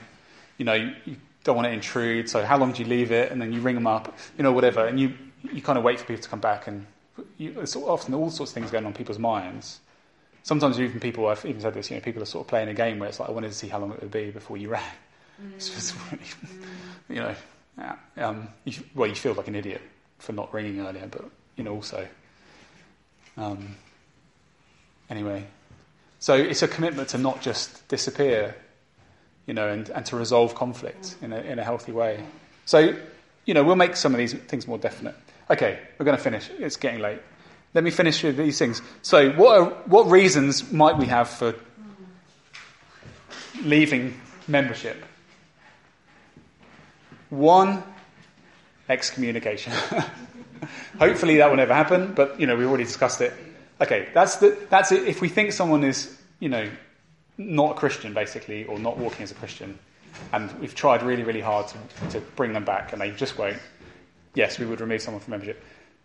[0.57, 2.27] you know, you, you don't want to intrude.
[2.27, 3.31] So how long do you leave it?
[3.31, 4.87] And then you ring them up, you know, whatever.
[4.87, 5.13] And you,
[5.43, 6.87] you kind of wait for people to come back, and
[7.37, 9.79] you, it's often all sorts of things going on in people's minds.
[10.41, 12.73] Sometimes even people, I've even said this, you know, people are sort of playing a
[12.73, 14.69] game where it's like, I wanted to see how long it would be before you
[14.69, 14.83] rang.
[15.41, 16.19] Mm.
[17.09, 17.35] You know,
[17.77, 19.81] yeah, um, you, well, you feel like an idiot
[20.23, 22.07] for not ringing earlier, but, you know, also.
[23.37, 23.75] Um,
[25.09, 25.45] anyway,
[26.19, 28.55] so it's a commitment to not just disappear,
[29.45, 32.23] you know, and, and to resolve conflict in a, in a healthy way.
[32.65, 32.95] So
[33.45, 35.15] you know, we'll make some of these things more definite.
[35.49, 36.49] Okay, we're going to finish.
[36.57, 37.19] It's getting late.
[37.73, 38.81] Let me finish with these things.
[39.01, 41.55] So, what, are, what reasons might we have for
[43.61, 45.03] leaving membership?
[47.29, 47.83] One,
[48.93, 49.73] excommunication.
[50.99, 53.33] Hopefully that will never happen, but you know we've already discussed it.
[53.81, 55.07] Okay, that's the, that's it.
[55.07, 56.69] If we think someone is you know
[57.37, 59.77] not a Christian basically, or not walking as a Christian,
[60.31, 63.57] and we've tried really really hard to, to bring them back, and they just won't.
[64.35, 65.61] Yes, we would remove someone from membership.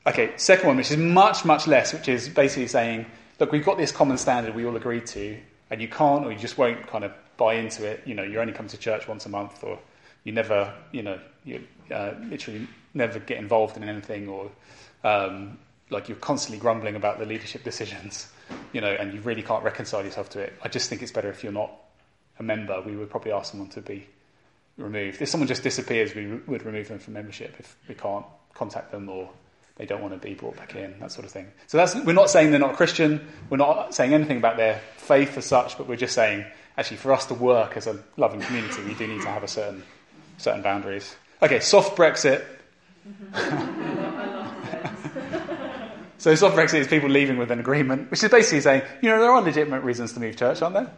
[0.07, 3.07] Okay, second one, which is much much less, which is basically saying,
[3.39, 5.39] look, we've got this common standard we all agreed to,
[5.71, 8.03] and you can't or you just won't kind of buy into it.
[8.07, 9.79] You know, you only come to church once a month, or
[10.25, 14.51] you never, you know, you uh, literally never get involved in anything, or
[15.05, 15.59] um,
[15.91, 18.31] like you're constantly grumbling about the leadership decisions,
[18.73, 20.53] you know, and you really can't reconcile yourself to it.
[20.63, 21.73] I just think it's better if you're not
[22.39, 22.81] a member.
[22.81, 24.07] We would probably ask someone to be
[24.77, 25.21] removed.
[25.21, 28.25] If someone just disappears, we would remove them from membership if we can't
[28.55, 29.29] contact them or
[29.77, 31.47] they don't want to be brought back in, that sort of thing.
[31.69, 33.27] So that's, we're not saying they're not Christian.
[33.49, 36.45] We're not saying anything about their faith as such, but we're just saying,
[36.77, 39.49] actually, for us to work as a loving community, we do need to have a
[39.49, 39.85] certain
[40.37, 41.17] certain boundaries.
[41.41, 42.45] Okay, soft Brexit.
[46.19, 49.21] so soft Brexit is people leaving with an agreement, which is basically saying, you know,
[49.21, 50.91] there are legitimate reasons to move church, aren't there?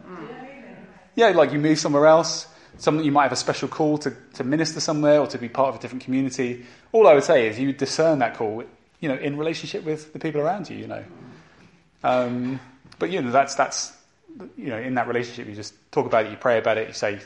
[1.15, 4.43] Yeah, like you move somewhere else, something you might have a special call to, to
[4.43, 6.65] minister somewhere or to be part of a different community.
[6.91, 8.63] All I would say is you discern that call,
[8.99, 11.03] you know, in relationship with the people around you, you know.
[12.03, 12.59] Um,
[12.97, 13.93] but you know, that's that's
[14.57, 16.93] you know, in that relationship, you just talk about it, you pray about it, you
[16.93, 17.19] say,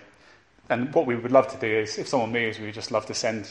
[0.69, 3.05] and what we would love to do is, if someone moves, we would just love
[3.07, 3.49] to send,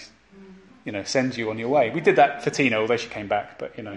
[0.85, 1.91] you know, send you on your way.
[1.91, 3.97] We did that for Tina, although she came back, but you know,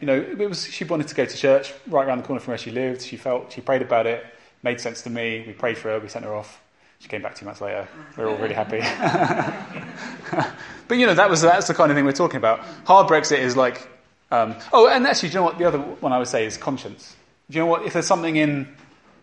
[0.00, 2.52] you know, it was she wanted to go to church right around the corner from
[2.52, 3.02] where she lived.
[3.02, 4.24] She felt she prayed about it,
[4.62, 5.44] made sense to me.
[5.46, 6.60] We prayed for her, we sent her off.
[6.98, 7.88] She came back two months later.
[8.16, 8.80] We are all really happy.
[10.88, 12.60] but you know, that was that's the kind of thing we're talking about.
[12.84, 13.88] Hard Brexit is like,
[14.30, 15.58] um, oh, and actually, do you know what?
[15.58, 17.16] The other one I would say is conscience.
[17.48, 17.84] Do you know what?
[17.84, 18.68] If there's something in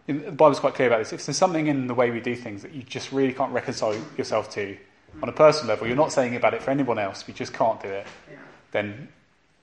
[0.07, 1.13] the Bible's quite clear about this.
[1.13, 3.95] If there's something in the way we do things that you just really can't reconcile
[4.17, 4.77] yourself to
[5.21, 7.81] on a personal level, you're not saying about it for anyone else, you just can't
[7.81, 8.07] do it,
[8.71, 9.07] then,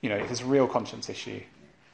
[0.01, 1.41] you know, if it's a real conscience issue,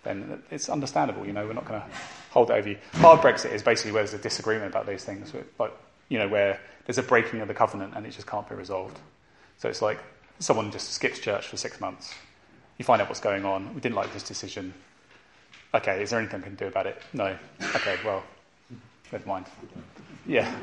[0.03, 1.25] then it's understandable.
[1.25, 1.87] You know, we're not going to
[2.31, 2.77] hold it over you.
[2.93, 5.73] Hard Brexit is basically where there's a disagreement about those things, like,
[6.09, 8.99] you know, where there's a breaking of the covenant and it just can't be resolved.
[9.59, 9.99] So it's like
[10.39, 12.13] someone just skips church for six months.
[12.77, 13.73] You find out what's going on.
[13.75, 14.73] We didn't like this decision.
[15.73, 17.01] Okay, is there anything we can do about it?
[17.13, 17.37] No.
[17.75, 18.23] Okay, well,
[19.11, 19.45] Never mind.
[20.25, 20.53] Yeah,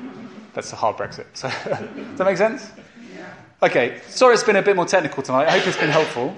[0.55, 1.26] that's a hard Brexit.
[1.34, 2.70] So, does that make sense?
[3.14, 3.32] Yeah.
[3.62, 5.49] Okay, sorry it's been a bit more technical tonight.
[5.49, 6.34] I hope it's been helpful.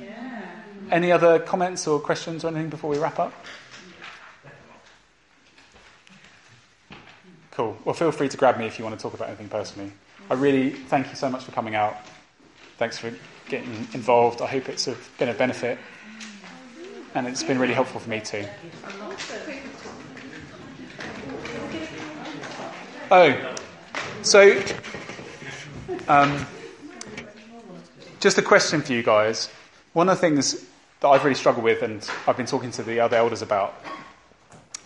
[0.00, 0.46] Yeah.
[0.90, 3.32] Any other comments or questions or anything before we wrap up?
[7.50, 7.76] Cool.
[7.84, 9.92] Well, feel free to grab me if you want to talk about anything personally.
[10.30, 11.96] I really thank you so much for coming out.
[12.76, 13.12] Thanks for
[13.48, 14.40] getting involved.
[14.40, 15.78] I hope it's been a benefit,
[17.16, 18.44] and it's been really helpful for me too.
[23.10, 23.56] Oh,
[24.20, 24.62] so
[26.08, 26.46] um,
[28.20, 29.48] just a question for you guys.
[29.94, 30.66] One of the things
[31.00, 33.82] that I've really struggled with, and I've been talking to the other elders about,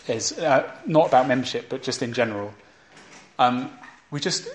[0.07, 2.53] is uh, not about membership, but just in general.
[3.39, 3.69] Um,
[4.09, 4.47] we just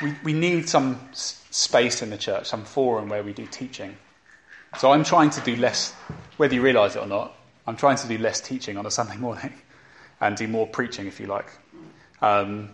[0.00, 3.96] we, we need some space in the church, some forum where we do teaching.
[4.78, 5.92] So I'm trying to do less,
[6.36, 7.34] whether you realise it or not.
[7.66, 9.52] I'm trying to do less teaching on a Sunday morning,
[10.20, 11.48] and do more preaching, if you like.
[12.22, 12.70] Um,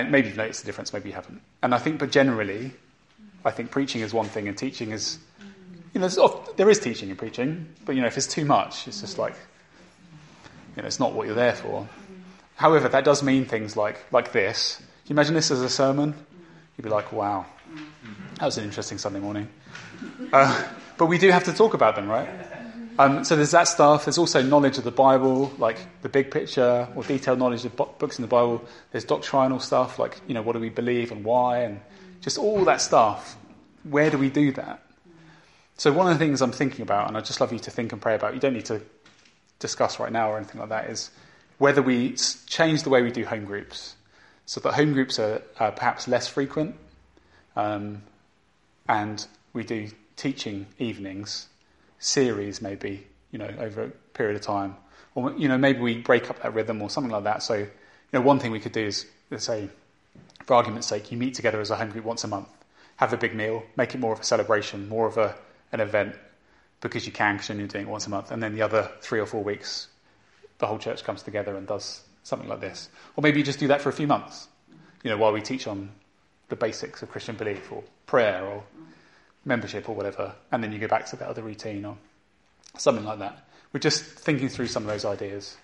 [0.00, 1.40] and maybe you've noticed the difference, maybe you haven't.
[1.62, 2.72] And I think, but generally,
[3.44, 5.18] I think preaching is one thing and teaching is,
[5.94, 9.00] you know, there is teaching and preaching, but, you know, if it's too much, it's
[9.00, 9.34] just like,
[10.76, 11.88] you know, it's not what you're there for.
[12.56, 14.76] However, that does mean things like, like this.
[14.76, 16.14] Can you imagine this as a sermon?
[16.76, 17.46] You'd be like, wow,
[18.38, 19.48] that was an interesting Sunday morning.
[20.32, 20.64] Uh,
[20.98, 22.28] but we do have to talk about them, right?
[22.98, 24.06] Um, so there's that stuff.
[24.06, 28.18] There's also knowledge of the Bible, like the big picture or detailed knowledge of books
[28.18, 28.64] in the Bible.
[28.90, 31.80] There's doctrinal stuff, like you know what do we believe and why, and
[32.22, 33.36] just all that stuff.
[33.84, 34.82] Where do we do that?
[35.76, 37.92] So one of the things I'm thinking about, and I'd just love you to think
[37.92, 38.32] and pray about.
[38.32, 38.80] You don't need to
[39.58, 40.88] discuss right now or anything like that.
[40.88, 41.10] Is
[41.58, 42.14] whether we
[42.46, 43.94] change the way we do home groups,
[44.46, 46.76] so that home groups are, are perhaps less frequent,
[47.56, 48.02] um,
[48.88, 51.48] and we do teaching evenings
[51.98, 54.76] series, maybe, you know, over a period of time.
[55.14, 57.42] Or, you know, maybe we break up that rhythm or something like that.
[57.42, 57.68] So, you
[58.12, 59.68] know, one thing we could do is, let's say,
[60.44, 62.48] for argument's sake, you meet together as a home group once a month,
[62.96, 65.34] have a big meal, make it more of a celebration, more of a,
[65.72, 66.14] an event,
[66.80, 68.30] because you can, because you're doing it once a month.
[68.30, 69.88] And then the other three or four weeks,
[70.58, 72.88] the whole church comes together and does something like this.
[73.16, 74.48] Or maybe you just do that for a few months,
[75.02, 75.90] you know, while we teach on
[76.48, 78.62] the basics of Christian belief or prayer or
[79.46, 81.96] membership or whatever, and then you go back to that other routine or
[82.76, 83.48] something like that.
[83.72, 85.56] We're just thinking through some of those ideas.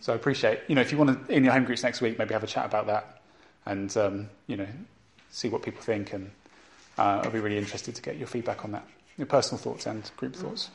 [0.00, 2.18] So I appreciate, you know, if you want to, in your home groups next week,
[2.18, 3.20] maybe have a chat about that
[3.64, 4.66] and, um, you know,
[5.30, 6.12] see what people think.
[6.12, 6.30] And
[6.98, 8.86] uh, I'll be really interested to get your feedback on that,
[9.16, 10.70] your personal thoughts and group thoughts.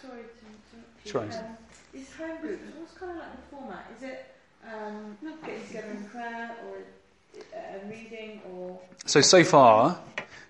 [0.00, 1.10] Sorry to interrupt you.
[1.10, 1.22] Sure.
[1.22, 1.56] Um,
[1.94, 3.86] is home group, what's kind of like the format?
[3.96, 4.34] Is it
[4.72, 6.76] um, getting together in prayer or
[7.56, 8.78] uh, reading or.
[9.06, 9.98] So, so far,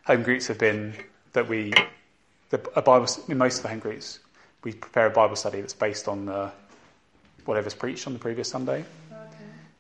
[0.09, 0.94] home groups have been
[1.34, 1.72] that we,
[2.48, 4.18] the, a Bible, in most of the home groups,
[4.64, 6.50] we prepare a Bible study that's based on the,
[7.44, 8.86] whatever's preached on the previous Sunday.
[9.12, 9.20] Okay.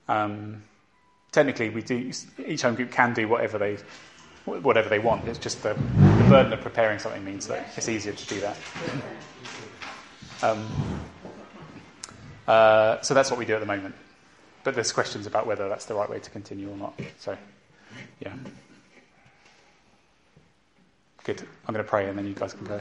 [0.06, 0.62] Um,
[1.32, 2.12] technically, we do.
[2.46, 3.78] Each home group can do whatever they
[4.44, 5.26] whatever they want.
[5.28, 8.56] It's just the, the burden of preparing something means that it's easier to do that.
[10.40, 10.68] Um,
[12.46, 13.96] uh, so that's what we do at the moment.
[14.62, 17.00] But there's questions about whether that's the right way to continue or not.
[17.18, 17.36] So,
[18.20, 18.34] yeah.
[21.28, 21.42] Good.
[21.66, 22.80] I'm going to pray and then you guys can go.